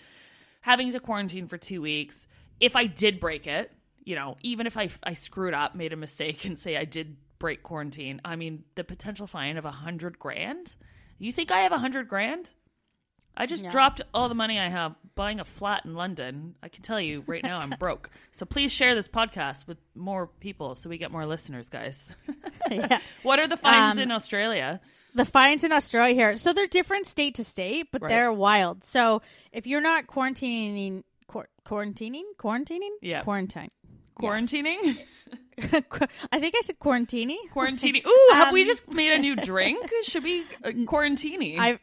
having 0.62 0.92
to 0.94 1.00
quarantine 1.00 1.48
for 1.48 1.58
two 1.58 1.82
weeks. 1.82 2.26
If 2.60 2.76
I 2.76 2.88
did 2.88 3.20
break 3.20 3.46
it, 3.46 3.72
you 4.10 4.16
know, 4.16 4.38
even 4.42 4.66
if 4.66 4.76
I 4.76 4.90
I 5.04 5.14
screwed 5.14 5.54
up, 5.54 5.76
made 5.76 5.94
a 5.94 5.96
mistake, 5.96 6.44
and 6.44 6.58
say 6.58 6.76
I 6.76 6.86
did 6.86 7.16
break 7.38 7.62
quarantine, 7.62 8.20
I 8.26 8.36
mean, 8.36 8.64
the 8.74 8.84
potential 8.84 9.28
fine 9.28 9.56
of 9.58 9.66
a 9.66 9.72
hundred 9.72 10.18
grand. 10.18 10.74
You 11.20 11.32
think 11.32 11.52
I 11.52 11.60
have 11.60 11.72
a 11.72 11.78
hundred 11.78 12.08
grand? 12.10 12.50
I 13.38 13.46
just 13.46 13.64
Yeah. 13.66 13.70
dropped 13.70 14.02
all 14.12 14.28
the 14.28 14.34
money 14.36 14.60
I 14.60 14.68
have 14.68 14.96
buying 15.14 15.40
a 15.40 15.46
flat 15.46 15.86
in 15.86 15.94
London. 15.94 16.56
I 16.64 16.70
can 16.70 16.82
tell 16.82 17.00
you 17.00 17.24
right 17.28 17.44
now 17.44 17.60
I'm 17.60 17.70
broke. 17.80 18.10
So 18.32 18.48
please 18.48 18.72
share 18.72 18.96
this 18.96 19.08
podcast 19.08 19.68
with 19.68 19.78
more 19.94 20.26
people 20.40 20.76
so 20.76 20.90
we 20.90 20.98
get 20.98 21.12
more 21.12 21.28
listeners, 21.28 21.70
guys. 21.70 22.12
yeah. 22.72 23.00
what 23.24 23.38
are 23.40 23.48
the 23.48 23.58
fines 23.58 23.98
Um, 23.98 24.04
in 24.04 24.12
Australia? 24.12 24.82
The 25.14 25.24
fines 25.26 25.64
in 25.64 25.72
Australia 25.72 26.16
here, 26.16 26.36
so 26.36 26.52
they're 26.52 26.68
different 26.68 27.06
state 27.06 27.36
to 27.36 27.44
state, 27.44 27.90
but 27.92 28.02
Right. 28.02 28.10
they're 28.10 28.34
wild. 28.34 28.84
So 28.84 29.22
if 29.52 29.68
you're 29.68 29.82
not 29.82 30.08
quarantining, 30.08 31.04
quar- 31.28 31.50
quarantining, 31.64 32.24
quarantining, 32.38 32.96
Yeah. 33.02 33.22
quarantine. 33.24 33.70
Quarantining? 34.20 35.00
I 36.32 36.40
think 36.40 36.56
I 36.58 36.62
said 36.62 36.80
quarantining. 36.80 37.38
Quarantining. 37.54 38.06
Ooh, 38.08 38.30
have 38.34 38.54
we 38.54 38.62
Um, 38.62 38.68
just 38.68 38.92
made 38.94 39.12
a 39.12 39.18
new 39.20 39.36
drink? 39.52 39.90
Should 40.04 40.24
be 40.24 40.44
uh, 40.64 40.70
quarantining. 40.70 41.60
I've 41.60 41.80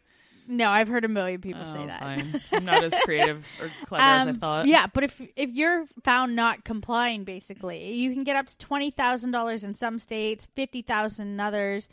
no, 0.48 0.68
I've 0.70 0.86
heard 0.86 1.04
a 1.04 1.08
million 1.08 1.40
people 1.40 1.62
oh, 1.66 1.72
say 1.72 1.86
that. 1.86 2.00
fine. 2.00 2.40
I'm 2.52 2.64
not 2.64 2.84
as 2.84 2.94
creative 3.02 3.44
or 3.60 3.68
clever 3.86 4.00
as 4.04 4.26
I 4.28 4.30
Um, 4.30 4.36
thought. 4.36 4.66
Yeah, 4.68 4.86
but 4.86 5.02
if 5.02 5.20
if 5.34 5.50
you're 5.50 5.86
found 6.04 6.36
not 6.36 6.64
complying, 6.64 7.24
basically, 7.24 7.92
you 7.94 8.12
can 8.12 8.22
get 8.22 8.36
up 8.36 8.46
to 8.46 8.56
twenty 8.58 8.90
thousand 8.92 9.32
dollars 9.32 9.64
in 9.64 9.74
some 9.74 9.98
states, 9.98 10.46
fifty 10.54 10.82
thousand 10.82 11.28
in 11.28 11.40
others. 11.40 11.88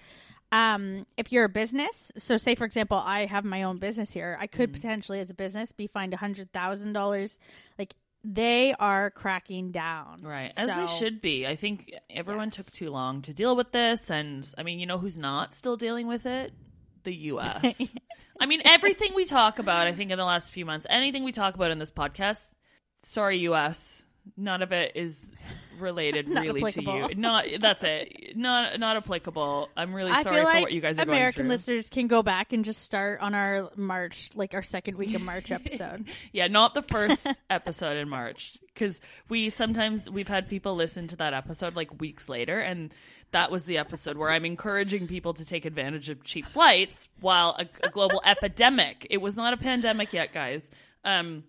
Um, 0.52 1.08
if 1.18 1.32
you're 1.32 1.46
a 1.46 1.50
business, 1.50 2.12
so 2.16 2.38
say 2.38 2.54
for 2.54 2.64
example, 2.66 2.98
I 3.04 3.26
have 3.26 3.44
my 3.44 3.64
own 3.64 3.78
business 3.80 4.14
here, 4.14 4.38
I 4.40 4.46
Mm. 4.46 4.52
could 4.52 4.72
potentially, 4.74 5.20
as 5.20 5.32
a 5.32 5.34
business, 5.34 5.72
be 5.72 5.88
fined 5.88 6.14
a 6.14 6.18
hundred 6.18 6.52
thousand 6.54 6.94
dollars. 6.94 7.40
Like 7.80 7.96
they 8.24 8.74
are 8.80 9.12
cracking 9.12 9.72
down, 9.72 10.22
Right, 10.24 10.54
as 10.56 10.76
they 10.76 10.88
should 10.88 11.22
be. 11.22 11.46
I 11.46 11.56
think 11.56 11.94
everyone 12.10 12.52
took 12.52 12.72
too 12.72 12.90
long 12.90 13.22
to 13.24 13.34
deal 13.34 13.56
with 13.56 13.72
this, 13.72 14.10
and 14.10 14.48
I 14.58 14.64
mean, 14.64 14.80
you 14.80 14.86
know 14.86 14.98
who's 14.98 15.18
not 15.18 15.54
still 15.54 15.76
dealing 15.78 16.08
with 16.08 16.26
it? 16.26 16.54
The 17.04 17.14
U.S. 17.14 17.94
I 18.40 18.46
mean, 18.46 18.62
everything 18.66 19.14
we 19.14 19.26
talk 19.26 19.60
about, 19.60 19.88
I 19.88 19.92
think, 19.92 20.12
in 20.12 20.18
the 20.18 20.26
last 20.26 20.52
few 20.52 20.66
months, 20.66 20.86
anything 20.90 21.24
we 21.24 21.32
talk 21.34 21.56
about 21.56 21.72
in 21.72 21.80
this 21.80 21.92
podcast, 21.92 22.54
sorry, 23.02 23.40
U.S., 23.40 24.06
none 24.38 24.62
of 24.62 24.72
it 24.72 24.94
is 24.96 25.36
related 25.80 26.28
really 26.30 26.72
to 26.72 26.82
you. 26.82 27.16
Not 27.16 27.46
that's 27.60 27.84
it. 27.84 28.36
Not 28.36 28.80
not 28.80 28.98
applicable. 28.98 29.70
I'm 29.76 29.94
really 29.94 30.12
I 30.12 30.24
sorry 30.24 30.38
feel 30.38 30.52
for 30.52 30.62
what 30.62 30.72
you 30.72 30.82
guys 30.82 31.00
are 31.00 31.04
American 31.04 31.48
listeners 31.48 31.90
can 31.90 32.08
go 32.08 32.24
back 32.24 32.54
and 32.54 32.66
just 32.66 32.82
start 32.82 33.22
on 33.22 33.34
our 33.34 33.70
March, 33.76 34.32
like 34.36 34.54
our 34.54 34.62
second 34.62 34.98
week 34.98 35.16
of 35.16 35.22
March 35.22 35.52
episode. 35.52 36.06
Yeah, 36.32 36.48
not 36.48 36.74
the 36.74 36.82
first 36.82 37.28
episode 37.50 37.98
in 37.98 38.10
March 38.10 38.58
because 38.74 39.02
we 39.30 39.50
sometimes 39.50 40.10
we've 40.10 40.28
had 40.28 40.48
people 40.48 40.76
listen 40.76 41.08
to 41.08 41.16
that 41.18 41.34
episode 41.34 41.76
like 41.76 42.00
weeks 42.00 42.30
later, 42.30 42.60
and 42.60 42.94
that 43.32 43.52
was 43.52 43.66
the 43.66 43.78
episode 43.78 44.18
where 44.18 44.30
I'm 44.30 44.46
encouraging 44.46 45.08
people 45.08 45.34
to 45.34 45.46
take 45.46 45.66
advantage 45.66 46.10
of 46.10 46.24
cheap 46.24 46.46
flights 46.48 47.10
while 47.20 47.56
a, 47.60 47.68
a 47.86 47.90
global 47.90 48.22
epidemic. 48.26 49.08
It 49.10 49.18
was 49.18 49.36
not 49.36 49.54
a 49.54 49.58
pandemic 49.58 50.14
yet, 50.14 50.34
guys. 50.34 50.70
Um, 51.04 51.44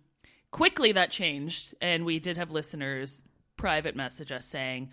quickly 0.50 0.92
that 0.92 1.10
changed, 1.10 1.74
and 1.80 2.04
we 2.04 2.18
did 2.20 2.38
have 2.38 2.50
listeners 2.50 3.22
private 3.64 3.96
message 3.96 4.30
us 4.30 4.44
saying, 4.44 4.90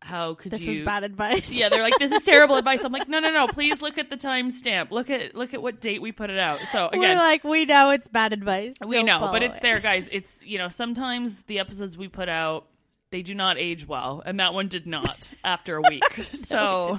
"How 0.00 0.34
could 0.34 0.50
This 0.50 0.64
you?" 0.64 0.70
was 0.70 0.80
bad 0.80 1.04
advice. 1.04 1.54
Yeah, 1.54 1.68
they're 1.68 1.82
like, 1.84 1.96
"This 2.00 2.10
is 2.10 2.22
terrible 2.22 2.56
advice." 2.62 2.82
I'm 2.82 2.90
like, 2.90 3.08
"No, 3.08 3.20
no, 3.20 3.30
no! 3.30 3.46
Please 3.46 3.80
look 3.80 3.96
at 3.96 4.10
the 4.10 4.16
timestamp. 4.16 4.90
Look 4.90 5.08
at 5.08 5.36
look 5.36 5.54
at 5.54 5.62
what 5.62 5.80
date 5.80 6.02
we 6.02 6.10
put 6.10 6.28
it 6.30 6.38
out." 6.38 6.58
So 6.58 6.88
again, 6.88 7.00
We're 7.00 7.14
like, 7.14 7.44
we 7.44 7.64
know 7.64 7.90
it's 7.90 8.08
bad 8.08 8.32
advice. 8.32 8.74
we 8.84 8.96
Don't 8.96 9.06
know, 9.06 9.28
but 9.30 9.44
it's 9.44 9.58
it. 9.58 9.62
there, 9.62 9.78
guys. 9.90 10.08
It's 10.10 10.42
you 10.42 10.58
know 10.58 10.68
sometimes 10.68 11.42
the 11.44 11.60
episodes 11.60 11.96
we 11.96 12.08
put 12.08 12.28
out 12.28 12.66
they 13.12 13.22
do 13.22 13.34
not 13.36 13.56
age 13.56 13.86
well, 13.86 14.20
and 14.26 14.40
that 14.40 14.52
one 14.52 14.66
did 14.66 14.84
not 14.86 15.32
after 15.44 15.76
a 15.76 15.82
week. 15.88 16.02
so, 16.32 16.98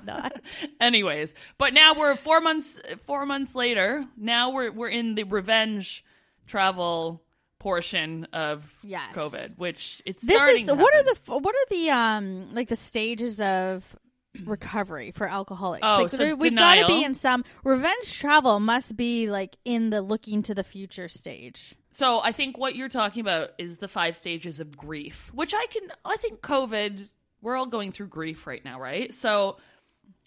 anyways, 0.80 1.36
but 1.58 1.73
now 1.73 1.95
we're 1.95 2.15
four 2.15 2.39
months 2.39 2.80
four 3.06 3.26
months 3.26 3.54
later. 3.56 4.06
Now 4.15 4.52
we're 4.52 4.71
we're 4.71 4.88
in 4.88 5.15
the 5.15 5.23
revenge 5.23 6.06
travel 6.47 7.21
portion 7.60 8.28
of 8.34 8.72
Yes. 8.84 9.13
COVID, 9.15 9.58
which 9.58 10.02
it's 10.06 10.24
This 10.24 10.41
is 10.41 10.72
what 10.72 10.93
are 10.93 11.04
the 11.04 11.15
what 11.32 11.56
are 11.56 11.70
the 11.70 11.89
um 11.89 12.54
like 12.54 12.67
the 12.70 12.76
stages 12.76 13.41
of 13.41 13.96
recovery 14.46 15.12
for 15.12 15.28
alcoholics? 15.28 15.86
Oh, 15.88 16.02
like, 16.02 16.10
so 16.10 16.17
there- 16.17 16.36
we've 16.36 16.56
got 16.56 16.76
to 16.76 16.88
be 16.88 17.04
in 17.04 17.13
some 17.15 17.43
revenge 17.63 18.20
travel 18.20 18.60
must 18.60 18.96
be 18.96 19.30
like 19.30 19.56
in 19.65 19.89
the 19.89 20.02
looking 20.02 20.43
to 20.43 20.54
the 20.56 20.63
future 20.63 21.08
stage. 21.08 21.76
So 21.91 22.20
I 22.20 22.32
think 22.32 22.58
what 22.60 22.76
you're 22.76 22.89
talking 22.89 23.22
about 23.22 23.50
is 23.58 23.78
the 23.78 23.88
five 23.88 24.15
stages 24.15 24.60
of 24.60 24.78
grief, 24.78 25.32
which 25.34 25.54
I 25.56 25.65
can 25.72 25.84
I 26.06 26.17
think 26.17 26.41
COVID 26.41 27.10
we're 27.41 27.56
all 27.56 27.65
going 27.65 27.91
through 27.91 28.08
grief 28.08 28.46
right 28.48 28.63
now, 28.63 28.80
right? 28.80 29.13
So 29.13 29.58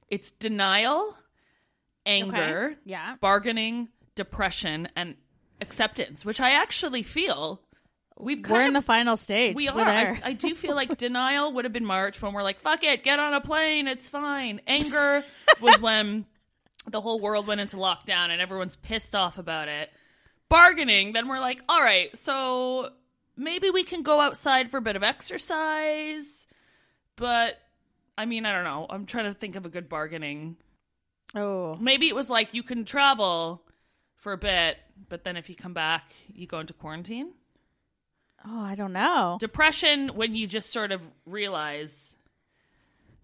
it's 0.08 0.30
denial, 0.32 1.16
anger, 2.06 2.70
Okay. 2.70 2.74
Yeah. 2.84 3.16
bargaining, 3.20 3.88
depression 4.16 4.88
and 4.96 5.14
acceptance, 5.60 6.24
which 6.24 6.40
I 6.40 6.50
actually 6.50 7.02
feel 7.02 7.60
we've 8.18 8.46
We're 8.46 8.62
of 8.62 8.66
in 8.68 8.72
the 8.74 8.82
final 8.82 9.16
stage. 9.16 9.56
we 9.56 9.68
We're 9.68 9.82
are. 9.82 10.18
I 10.22 10.32
do 10.32 10.54
feel 10.54 10.74
like 10.74 10.96
denial 10.98 11.52
would 11.52 11.64
have 11.64 11.72
been 11.72 11.84
March 11.84 12.20
when 12.20 12.32
we're 12.32 12.42
like, 12.42 12.60
fuck 12.60 12.84
it, 12.84 13.02
get 13.04 13.18
on 13.18 13.34
a 13.34 13.40
plane, 13.40 13.88
it's 13.88 14.08
fine. 14.08 14.60
Anger 14.66 15.24
was 15.60 15.80
when 15.80 16.26
the 16.90 17.00
whole 17.00 17.20
world 17.20 17.46
went 17.46 17.60
into 17.60 17.76
lockdown 17.76 18.30
and 18.30 18.40
everyone's 18.40 18.76
pissed 18.76 19.14
off 19.14 19.38
about 19.38 19.68
it. 19.68 19.90
Bargaining, 20.48 21.12
then 21.12 21.28
we're 21.28 21.40
like, 21.40 21.62
all 21.68 21.80
right, 21.80 22.14
so 22.16 22.90
maybe 23.36 23.70
we 23.70 23.84
can 23.84 24.02
go 24.02 24.20
outside 24.20 24.70
for 24.70 24.78
a 24.78 24.82
bit 24.82 24.96
of 24.96 25.02
exercise. 25.02 26.46
But 27.16 27.58
I 28.18 28.26
mean, 28.26 28.44
I 28.44 28.52
don't 28.52 28.64
know. 28.64 28.86
I'm 28.90 29.06
trying 29.06 29.32
to 29.32 29.38
think 29.38 29.56
of 29.56 29.64
a 29.64 29.68
good 29.68 29.88
bargaining. 29.88 30.56
oh, 31.34 31.76
Maybe 31.76 32.08
it 32.08 32.14
was 32.14 32.28
like 32.28 32.52
you 32.52 32.62
can 32.62 32.84
travel 32.84 33.62
for 34.16 34.32
a 34.32 34.38
bit, 34.38 34.76
but 35.08 35.24
then 35.24 35.36
if 35.36 35.48
you 35.48 35.54
come 35.54 35.74
back, 35.74 36.10
you 36.32 36.46
go 36.46 36.60
into 36.60 36.72
quarantine 36.72 37.32
oh, 38.46 38.60
I 38.60 38.74
don't 38.74 38.92
know. 38.92 39.36
depression 39.40 40.08
when 40.08 40.34
you 40.34 40.46
just 40.46 40.70
sort 40.70 40.92
of 40.92 41.02
realize 41.26 42.16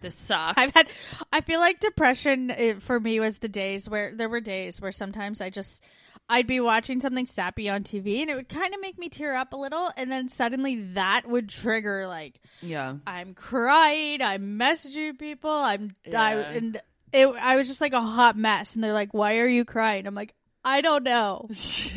this 0.00 0.14
sucks. 0.14 0.58
I've 0.58 0.74
had. 0.74 0.86
I 1.32 1.40
feel 1.40 1.60
like 1.60 1.80
depression 1.80 2.50
it, 2.50 2.82
for 2.82 3.00
me 3.00 3.18
was 3.20 3.38
the 3.38 3.48
days 3.48 3.88
where 3.88 4.14
there 4.14 4.28
were 4.28 4.40
days 4.40 4.80
where 4.80 4.92
sometimes 4.92 5.40
I 5.40 5.50
just 5.50 5.82
I'd 6.28 6.46
be 6.46 6.60
watching 6.60 7.00
something 7.00 7.26
sappy 7.26 7.68
on 7.68 7.82
TV 7.82 8.20
and 8.20 8.30
it 8.30 8.34
would 8.34 8.48
kind 8.48 8.74
of 8.74 8.80
make 8.80 8.98
me 8.98 9.08
tear 9.08 9.34
up 9.34 9.52
a 9.52 9.56
little, 9.56 9.90
and 9.96 10.10
then 10.10 10.28
suddenly 10.28 10.76
that 10.92 11.22
would 11.26 11.48
trigger 11.48 12.06
like 12.06 12.40
yeah. 12.60 12.96
I'm 13.06 13.34
crying, 13.34 14.22
I'm 14.22 14.58
messaging 14.58 15.18
people, 15.18 15.50
I'm 15.50 15.92
I, 16.14 16.34
and 16.34 16.80
it, 17.12 17.26
I 17.28 17.56
was 17.56 17.68
just 17.68 17.80
like 17.80 17.94
a 17.94 18.02
hot 18.02 18.36
mess, 18.36 18.74
and 18.74 18.84
they're 18.84 18.92
like, 18.92 19.14
"Why 19.14 19.38
are 19.38 19.48
you 19.48 19.64
crying?" 19.64 20.06
I'm 20.06 20.14
like, 20.14 20.34
"I 20.66 20.80
don't 20.82 21.04
know." 21.04 21.48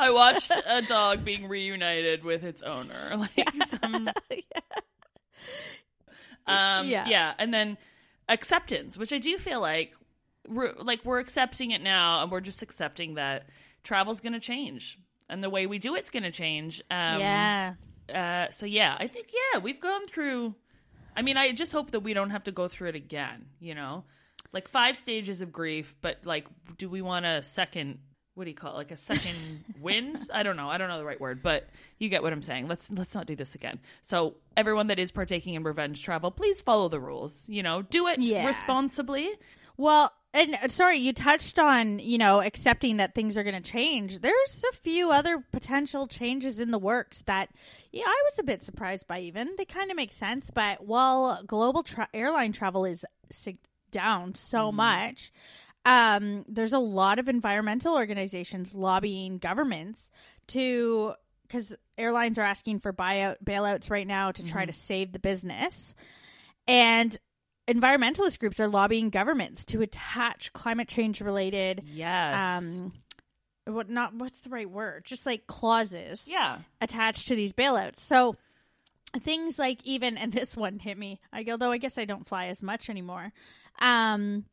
I 0.00 0.10
watched 0.10 0.50
a 0.66 0.82
dog 0.82 1.24
being 1.24 1.48
reunited 1.48 2.24
with 2.24 2.44
its 2.44 2.60
owner. 2.62 3.16
Like 3.36 3.48
some 3.66 4.08
Um 6.46 6.88
Yeah. 6.88 7.08
yeah. 7.08 7.34
and 7.38 7.54
then 7.54 7.78
acceptance, 8.28 8.98
which 8.98 9.12
I 9.12 9.18
do 9.18 9.38
feel 9.38 9.60
like 9.60 9.94
we're, 10.48 10.72
like 10.76 11.04
we're 11.04 11.20
accepting 11.20 11.70
it 11.70 11.82
now 11.82 12.22
and 12.22 12.30
we're 12.32 12.40
just 12.40 12.62
accepting 12.62 13.14
that 13.14 13.46
travel's 13.84 14.20
going 14.20 14.32
to 14.32 14.40
change 14.40 14.98
and 15.28 15.42
the 15.42 15.50
way 15.50 15.66
we 15.66 15.78
do 15.78 15.94
it's 15.94 16.10
going 16.10 16.24
to 16.24 16.32
change. 16.32 16.80
Um 16.90 17.20
yeah, 17.20 17.74
uh, 18.12 18.50
so 18.50 18.66
yeah, 18.66 18.96
I 18.98 19.06
think 19.06 19.28
yeah, 19.32 19.60
we've 19.60 19.80
gone 19.80 20.06
through. 20.06 20.54
I 21.16 21.22
mean, 21.22 21.36
I 21.36 21.52
just 21.52 21.72
hope 21.72 21.90
that 21.92 22.00
we 22.00 22.14
don't 22.14 22.30
have 22.30 22.44
to 22.44 22.52
go 22.52 22.68
through 22.68 22.88
it 22.90 22.94
again. 22.96 23.46
You 23.60 23.74
know, 23.74 24.04
like 24.52 24.68
five 24.68 24.96
stages 24.96 25.40
of 25.42 25.52
grief, 25.52 25.94
but 26.00 26.18
like, 26.24 26.46
do 26.78 26.88
we 26.88 27.02
want 27.02 27.24
a 27.26 27.42
second? 27.42 27.98
What 28.34 28.44
do 28.44 28.50
you 28.50 28.56
call 28.56 28.72
it? 28.72 28.76
Like 28.76 28.90
a 28.92 28.96
second 28.96 29.36
wind? 29.80 30.18
I 30.32 30.42
don't 30.42 30.56
know. 30.56 30.70
I 30.70 30.78
don't 30.78 30.88
know 30.88 30.98
the 30.98 31.04
right 31.04 31.20
word, 31.20 31.42
but 31.42 31.68
you 31.98 32.08
get 32.08 32.22
what 32.22 32.32
I'm 32.32 32.42
saying. 32.42 32.66
Let's 32.68 32.90
let's 32.90 33.14
not 33.14 33.26
do 33.26 33.36
this 33.36 33.54
again. 33.54 33.78
So 34.00 34.34
everyone 34.56 34.86
that 34.86 34.98
is 34.98 35.12
partaking 35.12 35.54
in 35.54 35.62
revenge 35.64 36.02
travel, 36.02 36.30
please 36.30 36.60
follow 36.60 36.88
the 36.88 37.00
rules. 37.00 37.48
You 37.48 37.62
know, 37.62 37.82
do 37.82 38.06
it 38.08 38.20
Yeah. 38.20 38.46
responsibly. 38.46 39.28
Well, 39.78 40.12
and 40.34 40.54
uh, 40.62 40.68
sorry, 40.68 40.98
you 40.98 41.12
touched 41.12 41.58
on, 41.58 41.98
you 41.98 42.16
know, 42.18 42.40
accepting 42.42 42.98
that 42.98 43.14
things 43.14 43.36
are 43.36 43.42
going 43.42 43.60
to 43.60 43.70
change. 43.70 44.20
There's 44.20 44.64
a 44.70 44.76
few 44.76 45.10
other 45.10 45.44
potential 45.52 46.06
changes 46.06 46.60
in 46.60 46.70
the 46.70 46.78
works 46.78 47.22
that, 47.22 47.48
yeah, 47.90 48.04
I 48.06 48.22
was 48.26 48.38
a 48.38 48.42
bit 48.42 48.62
surprised 48.62 49.06
by 49.06 49.20
even. 49.20 49.50
They 49.58 49.64
kind 49.64 49.90
of 49.90 49.96
make 49.96 50.12
sense, 50.12 50.50
but 50.50 50.86
while 50.86 51.42
global 51.46 51.82
tra- 51.82 52.08
airline 52.14 52.52
travel 52.52 52.84
is 52.84 53.04
sig- 53.30 53.58
down 53.92 54.34
so 54.34 54.72
much, 54.72 55.32
um, 55.84 56.44
there's 56.48 56.72
a 56.72 56.78
lot 56.78 57.18
of 57.20 57.28
environmental 57.28 57.94
organizations 57.94 58.74
lobbying 58.74 59.38
governments 59.38 60.10
to, 60.48 61.14
because 61.46 61.76
airlines 61.96 62.38
are 62.38 62.42
asking 62.42 62.80
for 62.80 62.92
buyout 62.92 63.36
bailouts 63.44 63.90
right 63.90 64.06
now 64.06 64.32
to 64.32 64.44
try 64.44 64.64
to 64.64 64.72
save 64.72 65.12
the 65.12 65.18
business. 65.20 65.94
And 66.66 67.16
environmentalist 67.68 68.38
groups 68.38 68.58
are 68.60 68.68
lobbying 68.68 69.10
governments 69.10 69.64
to 69.66 69.82
attach 69.82 70.52
climate 70.52 70.88
change 70.88 71.20
related 71.20 71.82
Yes. 71.86 72.42
um 72.42 72.92
what 73.66 73.88
not 73.88 74.14
what's 74.14 74.40
the 74.40 74.50
right 74.50 74.68
word 74.68 75.04
just 75.04 75.26
like 75.26 75.46
clauses 75.46 76.28
yeah. 76.28 76.58
attached 76.80 77.28
to 77.28 77.36
these 77.36 77.52
bailouts 77.52 77.98
so 77.98 78.34
things 79.20 79.58
like 79.58 79.84
even 79.84 80.16
and 80.18 80.32
this 80.32 80.56
one 80.56 80.80
hit 80.80 80.98
me 80.98 81.20
I, 81.32 81.44
although 81.50 81.70
i 81.70 81.78
guess 81.78 81.98
i 81.98 82.04
don't 82.04 82.26
fly 82.26 82.46
as 82.46 82.62
much 82.62 82.90
anymore 82.90 83.32
um 83.80 84.44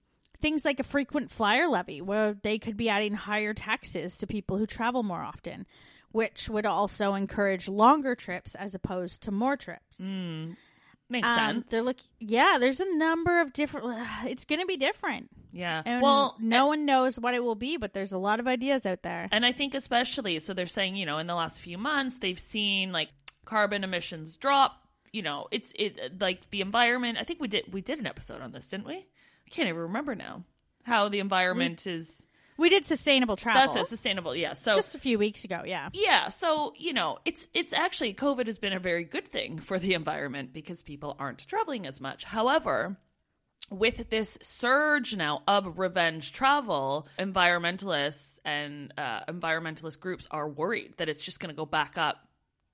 things 0.41 0.63
like 0.63 0.79
a 0.79 0.83
frequent 0.83 1.31
flyer 1.31 1.67
levy 1.67 2.01
where 2.01 2.33
they 2.33 2.57
could 2.57 2.77
be 2.77 2.89
adding 2.89 3.13
higher 3.13 3.53
taxes 3.53 4.17
to 4.17 4.27
people 4.27 4.57
who 4.57 4.65
travel 4.65 5.03
more 5.03 5.21
often 5.21 5.65
which 6.11 6.49
would 6.49 6.65
also 6.65 7.13
encourage 7.13 7.69
longer 7.69 8.15
trips 8.15 8.55
as 8.55 8.73
opposed 8.73 9.21
to 9.23 9.31
more 9.31 9.55
trips 9.55 9.99
Makes 11.11 11.27
um, 11.27 11.37
sense. 11.37 11.71
They're 11.71 11.81
look, 11.81 11.97
yeah. 12.19 12.57
There's 12.59 12.79
a 12.79 12.97
number 12.97 13.41
of 13.41 13.51
different. 13.51 13.87
It's 14.25 14.45
going 14.45 14.59
to 14.59 14.67
be 14.67 14.77
different, 14.77 15.29
yeah. 15.51 15.81
and 15.85 16.01
well, 16.01 16.35
no 16.39 16.67
one 16.67 16.85
knows 16.85 17.17
what 17.17 17.33
it 17.33 17.43
will 17.43 17.55
be. 17.55 17.77
But 17.77 17.93
there's 17.93 18.11
a 18.11 18.17
lot 18.17 18.39
of 18.39 18.47
ideas 18.47 18.85
out 18.85 19.01
there. 19.01 19.27
And 19.31 19.45
I 19.45 19.51
think 19.51 19.73
especially 19.73 20.37
so 20.39 20.53
they're 20.53 20.67
saying, 20.67 20.95
you 20.95 21.07
know, 21.07 21.17
in 21.17 21.25
the 21.25 21.35
last 21.35 21.61
few 21.61 21.77
months 21.77 22.19
they've 22.19 22.39
seen 22.39 22.91
like 22.91 23.09
carbon 23.45 23.83
emissions 23.83 24.37
drop, 24.37 24.83
you 25.11 25.21
know, 25.21 25.47
it's 25.51 25.71
it 25.75 26.19
like 26.21 26.49
the 26.51 26.61
environment. 26.61 27.17
I 27.19 27.23
think 27.23 27.39
we 27.39 27.47
did 27.47 27.71
we 27.73 27.81
did 27.81 27.99
an 27.99 28.07
episode 28.07 28.41
on 28.41 28.51
this, 28.51 28.65
didn't 28.65 28.85
we? 28.87 28.95
I 28.95 29.49
can't 29.49 29.67
even 29.67 29.81
remember 29.81 30.15
now. 30.15 30.43
How 30.83 31.09
the 31.09 31.19
environment 31.19 31.85
is 31.85 32.25
We 32.57 32.69
did 32.69 32.85
sustainable 32.85 33.35
travel. 33.35 33.73
that's 33.73 33.87
it, 33.87 33.89
sustainable. 33.89 34.35
Yeah. 34.35 34.53
So 34.53 34.73
just 34.75 34.95
a 34.95 34.99
few 34.99 35.19
weeks 35.19 35.43
ago. 35.43 35.63
Yeah, 35.65 35.89
yeah, 35.93 36.29
so 36.29 36.73
you 36.77 36.93
know, 36.93 37.19
it's 37.25 37.47
it's 37.53 37.73
actually 37.73 38.13
COVID 38.13 38.45
has 38.47 38.57
been 38.57 38.73
a 38.73 38.79
very 38.79 39.03
good 39.03 39.27
thing 39.27 39.59
for 39.59 39.77
the 39.79 39.93
environment 39.93 40.53
because 40.53 40.81
people 40.81 41.15
aren't 41.19 41.47
traveling 41.47 41.85
as 41.85 41.99
much. 42.01 42.23
However, 42.23 42.97
with 43.69 44.09
this 44.09 44.37
surge 44.41 45.15
now 45.15 45.43
of 45.47 45.77
revenge 45.77 46.31
travel, 46.31 47.07
environmentalists 47.19 48.39
and 48.45 48.93
uh, 48.97 49.25
environmentalist 49.25 49.99
groups 49.99 50.27
are 50.31 50.47
worried 50.47 50.93
that 50.97 51.09
it's 51.09 51.21
just 51.21 51.39
going 51.39 51.49
to 51.53 51.55
go 51.55 51.65
back 51.65 51.97
up 51.97 52.27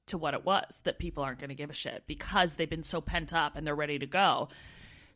to 0.07 0.17
what 0.17 0.33
it 0.33 0.45
was. 0.45 0.81
That 0.85 0.99
people 0.99 1.23
aren't 1.23 1.39
going 1.39 1.49
to 1.49 1.55
give 1.55 1.69
a 1.69 1.73
shit 1.73 2.03
because 2.07 2.55
they've 2.55 2.69
been 2.69 2.83
so 2.83 3.01
pent 3.01 3.33
up 3.33 3.55
and 3.55 3.65
they're 3.65 3.75
ready 3.75 3.99
to 3.99 4.05
go. 4.05 4.49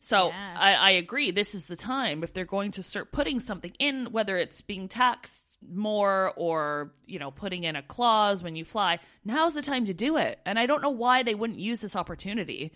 So 0.02 0.28
Yeah. 0.28 0.56
I, 0.58 0.74
I 0.74 0.90
agree. 0.92 1.30
This 1.30 1.54
is 1.54 1.66
the 1.66 1.76
time 1.76 2.24
if 2.24 2.32
they're 2.32 2.44
going 2.46 2.70
to 2.72 2.82
start 2.82 3.12
putting 3.12 3.38
something 3.38 3.72
in, 3.78 4.06
whether 4.12 4.38
it's 4.38 4.60
being 4.62 4.88
taxed 4.88 5.46
more 5.70 6.32
or 6.36 6.92
you 7.06 7.18
know 7.18 7.30
putting 7.30 7.64
in 7.64 7.76
a 7.76 7.82
clause 7.82 8.42
when 8.42 8.56
you 8.56 8.64
fly. 8.64 8.98
Now's 9.26 9.54
the 9.54 9.60
time 9.62 9.84
to 9.86 9.92
do 9.94 10.16
it. 10.16 10.38
And 10.46 10.58
I 10.58 10.64
don't 10.66 10.80
know 10.80 10.88
why 10.90 11.22
they 11.22 11.34
wouldn't 11.34 11.58
use 11.58 11.82
this 11.82 11.94
opportunity 11.94 12.72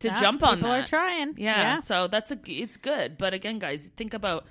to 0.00 0.08
Yeah, 0.08 0.20
jump 0.20 0.42
on 0.42 0.56
people 0.56 0.70
that. 0.70 0.84
are 0.84 0.86
trying. 0.88 1.34
Yeah, 1.38 1.60
Yeah. 1.60 1.76
So 1.76 2.08
that's 2.08 2.32
a 2.32 2.38
it's 2.46 2.76
good. 2.76 3.16
But 3.16 3.32
again, 3.32 3.60
guys, 3.60 3.88
think 3.96 4.12
about 4.12 4.44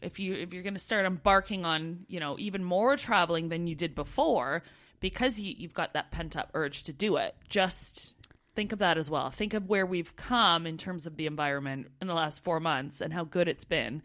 if 0.00 0.18
you 0.18 0.32
if 0.32 0.54
you're 0.54 0.62
going 0.62 0.72
to 0.74 0.80
start 0.80 1.04
embarking 1.04 1.66
on 1.66 2.06
you 2.08 2.18
know 2.18 2.38
even 2.38 2.64
more 2.64 2.96
traveling 2.96 3.50
than 3.50 3.66
you 3.66 3.74
did 3.74 3.94
before 3.94 4.62
because 5.02 5.38
you, 5.38 5.54
you've 5.58 5.74
got 5.74 5.92
that 5.92 6.10
pent 6.10 6.36
up 6.38 6.48
urge 6.54 6.84
to 6.84 6.92
do 6.94 7.16
it. 7.16 7.34
Just 7.50 8.14
think 8.54 8.72
of 8.72 8.78
that 8.78 8.96
as 8.96 9.10
well. 9.10 9.28
Think 9.30 9.52
of 9.52 9.68
where 9.68 9.84
we've 9.84 10.16
come 10.16 10.66
in 10.66 10.78
terms 10.78 11.06
of 11.06 11.16
the 11.16 11.26
environment 11.26 11.88
in 12.00 12.06
the 12.06 12.14
last 12.14 12.42
four 12.42 12.60
months 12.60 13.02
and 13.02 13.12
how 13.12 13.24
good 13.24 13.48
it's 13.48 13.64
been. 13.64 14.02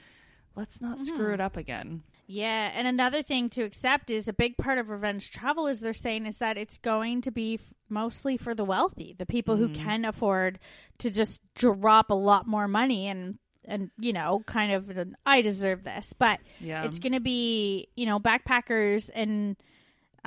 Let's 0.56 0.82
not 0.82 0.98
Mm-hmm. 0.98 1.04
screw 1.16 1.34
it 1.34 1.40
up 1.40 1.56
again. 1.56 2.04
yeah. 2.26 2.72
And 2.74 2.88
another 2.88 3.22
thing 3.24 3.50
to 3.52 3.64
accept 3.64 4.10
is 4.10 4.28
a 4.28 4.34
big 4.34 4.58
part 4.58 4.80
of 4.80 4.90
revenge 4.90 5.32
travel 5.32 5.68
as 5.68 5.80
they're 5.82 5.94
saying 5.94 6.26
is 6.26 6.40
that 6.40 6.58
it's 6.58 6.78
going 6.80 7.22
to 7.22 7.32
be 7.32 7.60
mostly 7.90 8.36
for 8.38 8.54
the 8.56 8.66
wealthy, 8.66 9.16
the 9.18 9.26
people 9.26 9.56
who 9.56 9.70
Mm-hmm. 9.70 9.86
can 9.86 10.04
afford 10.06 10.60
to 11.00 11.12
just 11.12 11.40
drop 11.56 12.10
a 12.10 12.16
lot 12.16 12.48
more 12.48 12.68
money 12.68 13.08
and. 13.08 13.38
And 13.70 13.92
you 14.00 14.14
know, 14.14 14.42
kind 14.46 14.72
of, 14.72 14.90
I 15.26 15.42
deserve 15.42 15.84
this, 15.84 16.14
but 16.18 16.40
Yeah. 16.62 16.86
it's 16.86 17.00
going 17.00 17.12
to 17.12 17.20
be 17.20 17.90
you 17.98 18.06
know 18.06 18.18
backpackers 18.18 19.10
and 19.14 19.58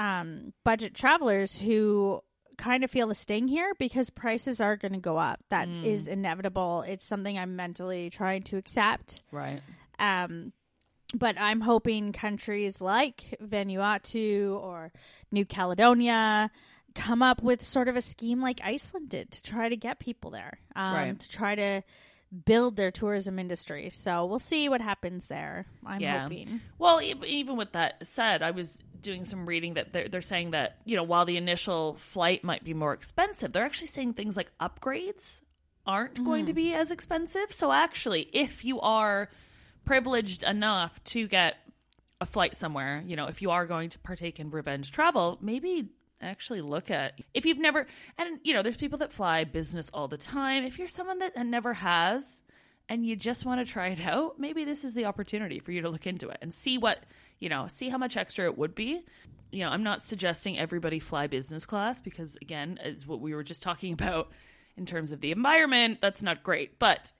um, 0.01 0.53
budget 0.65 0.95
travelers 0.95 1.59
who 1.59 2.21
kind 2.57 2.85
of 2.85 2.91
feel 2.91 3.07
the 3.09 3.15
sting 3.15 3.49
here 3.49 3.73
because 3.79 4.11
prices 4.11 4.61
are 4.61 4.77
going 4.77 4.93
to 4.93 4.99
go 4.99 5.17
up. 5.17 5.41
That 5.51 5.69
is 5.69 6.09
Mm. 6.09 6.13
inevitable. 6.13 6.83
It's 6.87 7.07
something 7.07 7.39
I'm 7.39 7.55
mentally 7.57 8.11
trying 8.11 8.43
to 8.45 8.57
accept. 8.57 9.23
Right. 9.31 9.61
Um, 9.99 10.53
but 11.15 11.41
I'm 11.41 11.61
hoping 11.61 12.13
countries 12.13 12.81
like 12.81 13.35
Vanuatu 13.43 14.59
or 14.61 14.93
New 15.31 15.45
Caledonia 15.45 16.51
come 16.95 17.23
up 17.23 17.43
with 17.43 17.63
sort 17.63 17.89
of 17.89 17.97
a 17.97 18.01
scheme 18.01 18.41
like 18.41 18.61
Iceland 18.65 19.09
did 19.09 19.31
to 19.33 19.43
try 19.43 19.69
to 19.69 19.77
get 19.77 19.99
people 19.99 20.31
there, 20.31 20.59
um, 20.77 20.95
Right. 20.95 21.19
to 21.19 21.29
try 21.29 21.55
to 21.55 21.83
build 22.45 22.77
their 22.77 22.91
tourism 22.91 23.39
industry. 23.39 23.91
So 23.91 24.25
we'll 24.25 24.39
see 24.39 24.69
what 24.69 24.81
happens 24.81 25.27
there. 25.27 25.67
I'm 25.85 26.01
yeah. 26.01 26.23
hoping. 26.23 26.61
Well, 26.79 27.01
e- 27.03 27.15
even 27.27 27.57
with 27.57 27.73
that 27.73 28.07
said, 28.07 28.43
I 28.43 28.53
was 28.53 28.83
doing 29.01 29.25
some 29.25 29.47
reading 29.47 29.75
that 29.75 29.93
they're, 29.93 30.09
they're 30.09 30.21
saying 30.21 30.53
that, 30.53 30.77
you 30.85 30.97
know, 30.97 31.03
while 31.03 31.25
the 31.25 31.37
initial 31.37 31.95
flight 31.95 32.45
might 32.45 32.63
be 32.63 32.75
more 32.75 32.93
expensive, 32.93 33.53
they're 33.53 33.65
actually 33.65 33.89
saying 33.89 34.15
things 34.15 34.37
like 34.37 34.51
upgrades 34.61 35.43
aren't 35.87 36.23
going 36.23 36.43
mm-hmm. 36.43 36.47
to 36.49 36.53
be 36.55 36.75
as 36.75 36.91
expensive. 36.91 37.53
So 37.53 37.73
actually, 37.73 38.29
if 38.33 38.65
you 38.65 38.81
are 38.81 39.29
privileged 39.85 40.43
enough 40.43 41.03
to 41.05 41.27
get 41.27 41.57
a 42.21 42.27
flight 42.27 42.57
somewhere, 42.57 43.03
you 43.07 43.17
know, 43.17 43.27
if 43.27 43.43
you 43.43 43.51
are 43.51 43.67
going 43.67 43.89
to 43.89 43.99
partake 43.99 44.39
in 44.39 44.51
revenge 44.51 44.93
travel, 44.93 45.39
maybe 45.41 45.89
actually 46.21 46.61
look 46.61 46.91
at 46.91 47.21
if 47.35 47.47
you've 47.47 47.59
never 47.59 47.87
and 48.19 48.41
you 48.43 48.55
know, 48.55 48.63
there's 48.63 48.77
people 48.77 48.99
that 48.99 49.13
fly 49.13 49.45
business 49.45 49.91
all 49.93 50.09
the 50.09 50.19
time. 50.19 50.65
If 50.65 50.79
you're 50.79 50.89
someone 50.89 51.19
that 51.21 51.37
never 51.47 51.75
has 51.75 52.43
and 52.89 53.07
you 53.07 53.17
just 53.17 53.45
want 53.45 53.65
to 53.65 53.73
try 53.73 53.89
it 53.89 54.01
out, 54.01 54.39
maybe 54.39 54.65
this 54.65 54.85
is 54.85 54.95
the 54.95 55.05
opportunity 55.05 55.59
for 55.59 55.73
you 55.73 55.83
to 55.83 55.89
look 55.89 56.07
into 56.07 56.29
it 56.29 56.39
and 56.43 56.53
see 56.53 56.77
what, 56.77 57.05
you 57.39 57.49
know, 57.49 57.67
see 57.69 57.89
how 57.89 57.99
much 57.99 58.17
extra 58.17 58.45
it 58.47 58.59
would 58.59 58.75
be. 58.75 59.05
You 59.53 59.65
know, 59.65 59.71
I'm 59.71 59.83
not 59.83 60.03
suggesting 60.03 60.59
everybody 60.59 60.99
fly 60.99 61.27
business 61.27 61.67
class 61.67 62.01
because 62.01 62.37
again, 62.43 62.79
as 62.83 63.07
what 63.07 63.21
we 63.21 63.35
were 63.35 63.45
just 63.45 63.63
talking 63.63 63.93
about 63.95 64.31
in 64.77 64.87
terms 64.87 65.13
of 65.13 65.21
the 65.21 65.33
environment, 65.33 66.01
that's 66.01 66.23
not 66.23 66.43
great. 66.43 66.79
But 66.79 67.13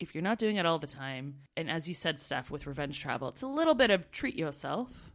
if 0.00 0.14
you're 0.14 0.22
not 0.22 0.38
doing 0.38 0.56
it 0.56 0.66
all 0.66 0.78
the 0.78 0.86
time, 0.86 1.36
and 1.56 1.70
as 1.70 1.88
you 1.88 1.94
said, 1.94 2.20
Steph, 2.20 2.50
with 2.50 2.66
revenge 2.66 3.00
travel, 3.00 3.28
it's 3.28 3.42
a 3.42 3.46
little 3.46 3.74
bit 3.74 3.90
of 3.90 4.10
treat 4.10 4.36
yourself. 4.36 5.13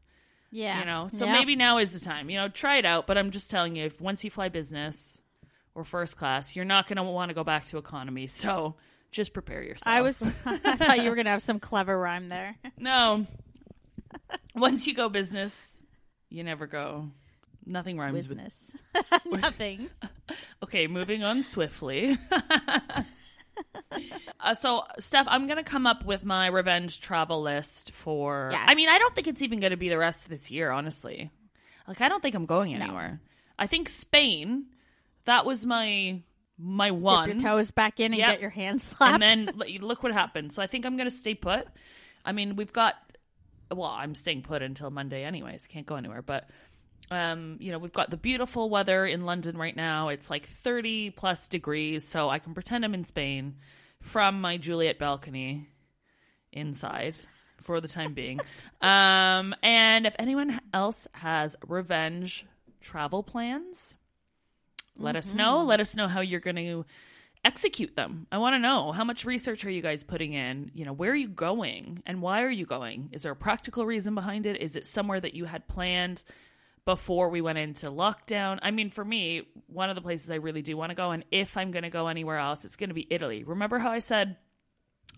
Yeah. 0.51 0.79
You 0.79 0.85
know, 0.85 1.07
so 1.09 1.25
Yeah. 1.25 1.33
maybe 1.33 1.55
now 1.55 1.77
is 1.77 1.97
the 1.97 2.03
time. 2.03 2.29
You 2.29 2.38
know, 2.38 2.47
try 2.49 2.77
it 2.77 2.85
out. 2.85 3.05
But 3.07 3.17
I'm 3.17 3.31
just 3.31 3.49
telling 3.51 3.75
you, 3.75 3.85
if 3.85 3.99
once 4.01 4.23
you 4.23 4.29
fly 4.29 4.49
business 4.49 5.19
or 5.75 5.83
first 5.83 6.17
class, 6.17 6.55
you're 6.55 6.65
not 6.65 6.88
going 6.88 6.97
to 6.97 7.03
want 7.03 7.29
to 7.29 7.35
go 7.35 7.43
back 7.43 7.65
to 7.65 7.77
economy. 7.77 8.27
So 8.39 8.75
just 9.12 9.33
prepare 9.33 9.62
yourself. 9.63 9.88
I 9.88 10.01
was 10.01 10.21
I 10.45 10.75
thought 10.75 11.01
you 11.03 11.09
were 11.09 11.15
gonna 11.15 11.31
have 11.31 11.41
some 11.41 11.59
clever 11.59 11.97
rhyme 11.97 12.29
there. 12.29 12.55
no. 12.77 13.25
once 14.55 14.85
you 14.88 14.93
go 14.93 15.09
business, 15.09 15.81
you 16.29 16.43
never 16.43 16.67
go. 16.67 17.09
Nothing 17.65 17.97
rhymes 17.99 18.27
with. 18.27 18.38
Business. 18.38 18.71
Nothing. 19.25 19.89
Okay, 20.63 20.88
moving 20.88 21.23
on 21.23 21.43
swiftly. 21.43 22.17
uh, 24.39 24.54
so, 24.54 24.84
Steph, 24.99 25.25
I'm 25.30 25.47
going 25.47 25.58
to 25.58 25.63
come 25.63 25.88
up 25.88 26.06
with 26.06 26.23
my 26.23 26.47
revenge 26.47 27.02
travel 27.02 27.41
list 27.41 27.91
for. 27.91 28.49
Yes. 28.52 28.63
I 28.67 28.75
mean, 28.75 28.89
I 28.89 28.99
don't 28.99 29.15
think 29.15 29.28
it's 29.28 29.41
even 29.41 29.60
going 29.60 29.71
to 29.71 29.78
be 29.78 29.89
the 29.89 29.97
rest 29.97 30.23
of 30.25 30.30
this 30.30 30.52
year, 30.52 30.71
honestly. 30.71 31.32
Like, 31.88 32.02
I 32.02 32.10
don't 32.10 32.21
think 32.21 32.36
I'm 32.36 32.45
going 32.45 32.73
anywhere. 32.75 33.19
I 33.58 33.67
think 33.67 33.89
Spain. 33.89 34.65
That 35.25 35.45
was 35.45 35.65
my 35.65 36.21
my 36.58 36.91
one. 36.91 37.30
Dip 37.30 37.41
your 37.41 37.52
toes 37.52 37.71
back 37.71 37.99
in 37.99 38.13
and 38.13 38.19
Yep. 38.19 38.30
get 38.32 38.41
your 38.41 38.49
hands 38.49 38.84
slapped. 38.84 39.23
and 39.23 39.47
then 39.47 39.56
look 39.82 40.04
what 40.04 40.12
happened. 40.12 40.52
So 40.54 40.62
I 40.62 40.67
think 40.67 40.86
I'm 40.86 40.95
going 40.97 41.10
to 41.10 41.15
stay 41.15 41.34
put. 41.36 41.67
I 42.23 42.32
mean, 42.32 42.56
we've 42.56 42.73
got. 42.73 42.95
Well, 43.71 43.88
I'm 43.88 44.15
staying 44.15 44.43
put 44.43 44.62
until 44.63 44.89
Monday, 44.89 45.23
anyways. 45.23 45.67
Can't 45.67 45.86
go 45.86 45.95
anywhere. 45.95 46.23
But, 46.23 46.49
um, 47.12 47.58
you 47.60 47.71
know, 47.71 47.78
we've 47.78 47.93
got 47.93 48.10
the 48.10 48.17
beautiful 48.17 48.67
weather 48.69 49.06
in 49.06 49.21
London 49.21 49.58
right 49.58 49.75
now. 49.75 50.10
It's 50.10 50.28
like 50.30 50.47
30 50.47 51.12
plus 51.12 51.47
degrees, 51.47 52.04
so 52.04 52.30
I 52.30 52.39
can 52.39 52.56
pretend 52.56 52.84
I'm 52.84 52.95
in 52.95 53.04
Spain 53.04 53.58
from 54.01 54.41
my 54.41 54.57
Juliet 54.57 54.97
balcony 54.99 55.67
inside 56.51 57.15
for 57.62 57.81
the 57.81 57.88
time 57.88 58.13
being. 58.13 58.39
um, 58.81 59.55
and 59.62 60.05
if 60.05 60.15
anyone 60.17 60.59
else 60.73 61.07
has 61.13 61.55
revenge 61.67 62.45
travel 62.81 63.23
plans, 63.23 63.95
let 64.97 65.15
us 65.15 65.33
know. 65.33 65.63
Let 65.63 65.79
us 65.79 65.95
know 65.95 66.07
how 66.07 66.21
you're 66.21 66.39
going 66.39 66.55
to 66.57 66.85
execute 67.45 67.95
them. 67.95 68.27
I 68.31 68.38
want 68.38 68.55
to 68.55 68.59
know 68.59 68.91
how 68.91 69.03
much 69.03 69.25
research 69.25 69.65
are 69.65 69.69
you 69.69 69.81
guys 69.81 70.03
putting 70.03 70.33
in? 70.33 70.71
You 70.73 70.85
know, 70.85 70.93
where 70.93 71.12
are 71.12 71.15
you 71.15 71.29
going 71.29 72.03
and 72.05 72.21
why 72.21 72.43
are 72.43 72.49
you 72.49 72.65
going? 72.65 73.09
Is 73.13 73.23
there 73.23 73.31
a 73.31 73.35
practical 73.35 73.85
reason 73.85 74.13
behind 74.15 74.45
it? 74.45 74.59
Is 74.62 74.75
it 74.75 74.85
somewhere 74.85 75.19
that 75.19 75.33
you 75.33 75.45
had 75.45 75.67
planned 75.67 76.23
before 76.85 77.29
we 77.29 77.41
went 77.41 77.57
into 77.57 77.87
lockdown? 77.87 78.59
I 78.61 78.71
mean, 78.71 78.89
for 78.89 79.03
me, 79.05 79.47
one 79.67 79.89
of 79.89 79.95
the 79.95 80.01
places 80.01 80.31
I 80.31 80.35
really 80.35 80.61
do 80.61 80.75
want 80.77 80.89
to 80.91 80.95
go, 80.95 81.11
and 81.11 81.23
if 81.31 81.55
I'm 81.57 81.71
going 81.71 81.83
to 81.83 81.89
go 81.89 82.07
anywhere 82.07 82.37
else, 82.37 82.65
it's 82.65 82.75
going 82.75 82.89
to 82.89 82.93
be 82.93 83.07
Italy. 83.09 83.43
Remember 83.43 83.79
how 83.79 83.91
I 83.91 83.99
said 83.99 84.37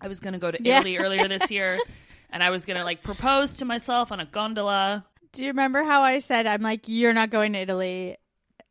I 0.00 0.08
was 0.08 0.20
going 0.20 0.32
to 0.34 0.38
go 0.38 0.50
to 0.50 0.58
Yeah. 0.62 0.78
Italy 0.78 0.96
earlier 0.98 1.28
this 1.28 1.50
year 1.50 1.78
and 2.30 2.42
I 2.42 2.50
was 2.50 2.64
going 2.66 2.78
to 2.78 2.84
like 2.84 3.02
propose 3.02 3.58
to 3.58 3.64
myself 3.64 4.12
on 4.12 4.20
a 4.20 4.26
gondola? 4.26 5.06
Do 5.32 5.42
you 5.42 5.48
remember 5.48 5.82
how 5.82 6.02
I 6.02 6.18
said 6.18 6.46
I'm 6.46 6.60
like 6.62 6.88
you're 6.88 7.12
not 7.14 7.30
going 7.30 7.52
to 7.54 7.60
Italy? 7.60 8.16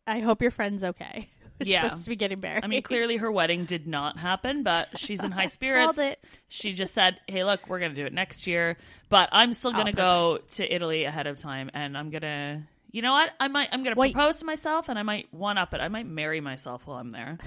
I 0.05 0.19
hope 0.19 0.41
your 0.41 0.51
friend's 0.51 0.83
okay. 0.83 1.29
We're 1.59 1.67
Yeah. 1.67 1.83
supposed 1.83 2.03
to 2.05 2.09
be 2.09 2.15
getting 2.15 2.39
married. 2.39 2.63
I 2.63 2.67
mean, 2.67 2.81
clearly 2.81 3.17
her 3.17 3.31
wedding 3.31 3.65
did 3.65 3.85
not 3.87 4.17
happen, 4.17 4.63
but 4.63 4.97
she's 4.97 5.23
in 5.23 5.31
high 5.31 5.45
spirits. 5.47 5.99
It. 5.99 6.19
She 6.49 6.73
just 6.73 6.93
said, 6.95 7.19
"Hey, 7.27 7.43
look, 7.43 7.67
we're 7.67 7.77
going 7.79 7.91
to 7.91 7.95
do 7.95 8.05
it 8.07 8.13
next 8.13 8.47
year, 8.47 8.77
but 9.09 9.29
I'm 9.31 9.53
still 9.53 9.71
going 9.71 9.85
to 9.85 9.91
go 9.91 10.39
to 10.53 10.73
Italy 10.73 11.03
ahead 11.03 11.27
of 11.27 11.37
time, 11.37 11.69
and 11.75 11.95
I'm 11.97 12.09
going 12.09 12.23
to." 12.23 12.61
You 12.91 13.01
know 13.01 13.13
what? 13.13 13.31
I 13.39 13.47
might. 13.47 13.69
I'm 13.71 13.83
going 13.83 13.95
to 13.95 13.99
Wait. 13.99 14.13
propose 14.13 14.37
to 14.37 14.45
myself, 14.45 14.89
and 14.89 14.99
I 14.99 15.03
might 15.03 15.33
one 15.33 15.57
up 15.57 15.73
it. 15.73 15.79
I 15.81 15.87
might 15.87 16.05
marry 16.05 16.41
myself 16.41 16.85
while 16.85 16.97
I'm 16.97 17.11
there. 17.11 17.37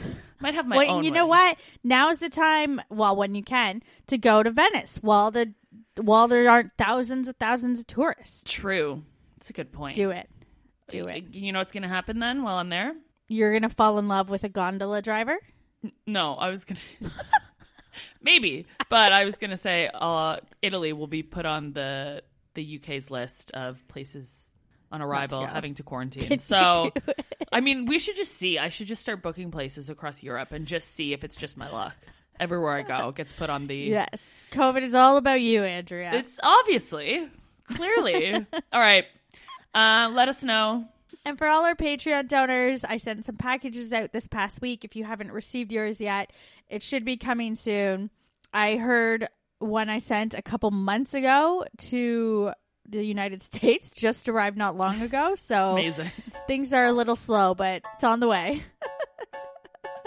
Might 0.40 0.54
have 0.54 0.66
my 0.66 0.76
Well, 0.76 0.96
own. 0.96 1.04
you 1.04 1.10
know 1.10 1.26
what? 1.26 1.58
Now's 1.82 2.18
the 2.18 2.30
time, 2.30 2.80
well, 2.88 3.14
when 3.14 3.34
you 3.34 3.42
can, 3.42 3.82
to 4.06 4.16
go 4.18 4.42
to 4.42 4.50
Venice 4.50 4.98
while 5.02 5.30
the 5.30 5.52
while 6.00 6.28
there 6.28 6.48
aren't 6.50 6.72
thousands 6.78 7.28
of 7.28 7.36
thousands 7.36 7.80
of 7.80 7.86
tourists. 7.86 8.42
True. 8.50 9.02
It's 9.36 9.50
a 9.50 9.52
good 9.52 9.70
point. 9.72 9.96
Do 9.96 10.10
it. 10.10 10.28
Do 10.88 11.06
it. 11.08 11.34
You 11.34 11.52
know 11.52 11.58
what's 11.58 11.72
going 11.72 11.82
to 11.82 11.88
happen 11.88 12.18
then 12.20 12.42
while 12.42 12.56
I'm 12.56 12.68
there? 12.70 12.94
You're 13.28 13.52
gonna 13.54 13.70
fall 13.70 13.98
in 13.98 14.06
love 14.06 14.28
with 14.28 14.44
a 14.44 14.50
gondola 14.50 15.00
driver. 15.00 15.38
No, 16.06 16.34
I 16.34 16.50
was 16.50 16.64
gonna 16.64 16.80
maybe, 18.22 18.66
but 18.88 19.12
I 19.12 19.24
was 19.24 19.36
gonna 19.36 19.56
say 19.56 19.88
uh, 19.94 20.38
Italy 20.62 20.92
will 20.92 21.06
be 21.06 21.22
put 21.22 21.46
on 21.46 21.72
the 21.72 22.22
the 22.54 22.78
UK's 22.80 23.10
list 23.10 23.50
of 23.52 23.86
places 23.88 24.50
on 24.94 25.02
arrival 25.02 25.40
go. 25.40 25.46
having 25.46 25.74
to 25.74 25.82
quarantine. 25.82 26.38
So, 26.38 26.92
I 27.52 27.60
mean, 27.60 27.86
we 27.86 27.98
should 27.98 28.16
just 28.16 28.32
see. 28.32 28.58
I 28.58 28.68
should 28.68 28.86
just 28.86 29.02
start 29.02 29.22
booking 29.22 29.50
places 29.50 29.90
across 29.90 30.22
Europe 30.22 30.52
and 30.52 30.66
just 30.66 30.94
see 30.94 31.12
if 31.12 31.24
it's 31.24 31.36
just 31.36 31.56
my 31.56 31.70
luck. 31.70 31.94
Everywhere 32.40 32.72
I 32.72 32.82
go 32.82 33.12
gets 33.12 33.32
put 33.32 33.50
on 33.50 33.66
the. 33.66 33.76
Yes, 33.76 34.44
COVID 34.50 34.82
is 34.82 34.94
all 34.94 35.16
about 35.16 35.40
you, 35.40 35.62
Andrea. 35.62 36.12
It's 36.14 36.40
obviously, 36.42 37.28
clearly. 37.72 38.34
all 38.72 38.80
right. 38.80 39.04
Uh, 39.72 40.10
let 40.12 40.28
us 40.28 40.42
know. 40.42 40.86
And 41.24 41.38
for 41.38 41.46
all 41.46 41.64
our 41.64 41.74
Patreon 41.74 42.28
donors, 42.28 42.84
I 42.84 42.96
sent 42.96 43.24
some 43.24 43.36
packages 43.36 43.92
out 43.92 44.12
this 44.12 44.26
past 44.26 44.60
week. 44.60 44.84
If 44.84 44.96
you 44.96 45.04
haven't 45.04 45.32
received 45.32 45.72
yours 45.72 46.00
yet, 46.00 46.32
it 46.68 46.82
should 46.82 47.04
be 47.04 47.16
coming 47.16 47.54
soon. 47.54 48.10
I 48.52 48.76
heard 48.76 49.28
one 49.58 49.88
I 49.88 49.98
sent 49.98 50.34
a 50.34 50.42
couple 50.42 50.70
months 50.70 51.14
ago 51.14 51.64
to 51.78 52.52
the 52.88 53.04
United 53.04 53.42
States 53.50 53.90
just 53.90 54.28
arrived 54.28 54.56
not 54.56 54.76
long 54.76 55.02
ago. 55.02 55.34
So 55.34 55.72
Amazing. 55.72 56.10
things 56.46 56.72
are 56.72 56.84
a 56.84 56.92
little 56.92 57.16
slow, 57.16 57.54
but 57.54 57.82
it's 57.94 58.04
on 58.04 58.20
the 58.20 58.28
way. 58.28 58.62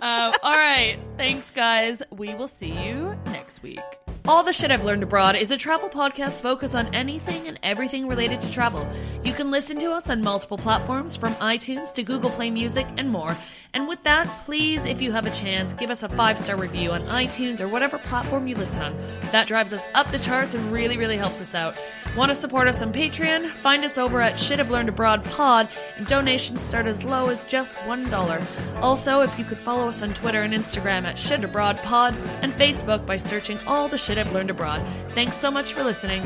Um, 0.02 0.34
all 0.44 0.58
right. 0.58 0.98
Thanks, 1.18 1.52
guys. 1.52 2.02
We 2.12 2.36
will 2.36 2.48
see 2.48 2.72
you 2.72 3.16
next 3.26 3.64
week. 3.64 3.80
All 4.28 4.44
the 4.44 4.52
Shit 4.52 4.72
I've 4.72 4.84
Learned 4.84 5.04
Abroad 5.04 5.38
is 5.38 5.52
a 5.52 5.58
travel 5.58 5.88
podcast 5.88 6.42
focused 6.42 6.76
on 6.76 6.94
anything 6.94 7.48
and 7.48 7.58
everything 7.64 8.10
related 8.10 8.42
to 8.42 8.52
travel. 8.52 8.86
You 9.24 9.32
can 9.32 9.52
listen 9.52 9.80
to 9.80 9.92
us 9.94 10.10
on 10.10 10.22
multiple 10.22 10.58
platforms 10.58 11.16
from 11.16 11.34
iTunes 11.36 11.94
to 11.94 12.04
Google 12.04 12.30
Play 12.32 12.50
Music 12.50 12.86
and 12.98 13.10
more. 13.10 13.38
And 13.74 13.88
with 13.88 14.04
that, 14.04 14.28
please, 14.46 14.86
if 14.86 15.02
you 15.02 15.12
have 15.12 15.26
a 15.26 15.32
chance, 15.32 15.74
give 15.74 15.90
us 15.90 16.04
a 16.04 16.10
five 16.10 16.38
star 16.38 16.56
review 16.56 16.92
on 16.92 17.02
iTunes 17.02 17.60
or 17.60 17.68
whatever 17.68 17.98
platform 17.98 18.48
you 18.48 18.56
listen 18.56 18.82
on. 18.82 18.98
That 19.32 19.48
drives 19.48 19.74
us 19.74 19.86
up 19.94 20.12
the 20.12 20.20
charts 20.20 20.54
and 20.54 20.72
really, 20.72 20.98
really 20.98 21.18
helps 21.18 21.42
us 21.42 21.54
out. 21.54 21.76
Want 22.16 22.30
to 22.30 22.36
support 22.36 22.68
us 22.68 22.82
on 22.82 22.94
Patreon? 22.94 23.50
Find 23.50 23.86
us 23.86 23.98
over 23.98 24.22
at 24.22 24.40
Shit 24.40 24.60
I've 24.60 24.72
Learned 24.72 24.90
Abroad 24.90 25.24
Pod, 25.26 25.70
and 25.98 26.08
donations 26.08 26.62
start 26.62 26.88
as 26.88 27.04
low 27.04 27.28
as 27.28 27.46
just 27.46 27.76
$1. 27.78 28.82
Also, 28.82 29.22
if 29.22 29.38
you 29.38 29.46
could 29.46 29.60
follow 29.60 29.88
us 29.88 30.02
on 30.02 30.14
Twitter 30.14 30.42
and 30.42 30.54
Instagram 30.54 31.04
at 31.04 31.20
Shit 31.20 31.44
Abroad 31.44 31.78
Pod 31.84 32.16
and 32.42 32.54
Facebook 32.54 33.06
by 33.06 33.18
searching 33.18 33.60
all 33.68 33.88
the 33.88 33.98
shit 33.98 34.18
I've 34.18 34.34
learned 34.34 34.50
abroad. 34.50 34.86
Thanks 35.14 35.38
so 35.38 35.52
much 35.52 35.74
for 35.74 35.84
listening. 35.84 36.26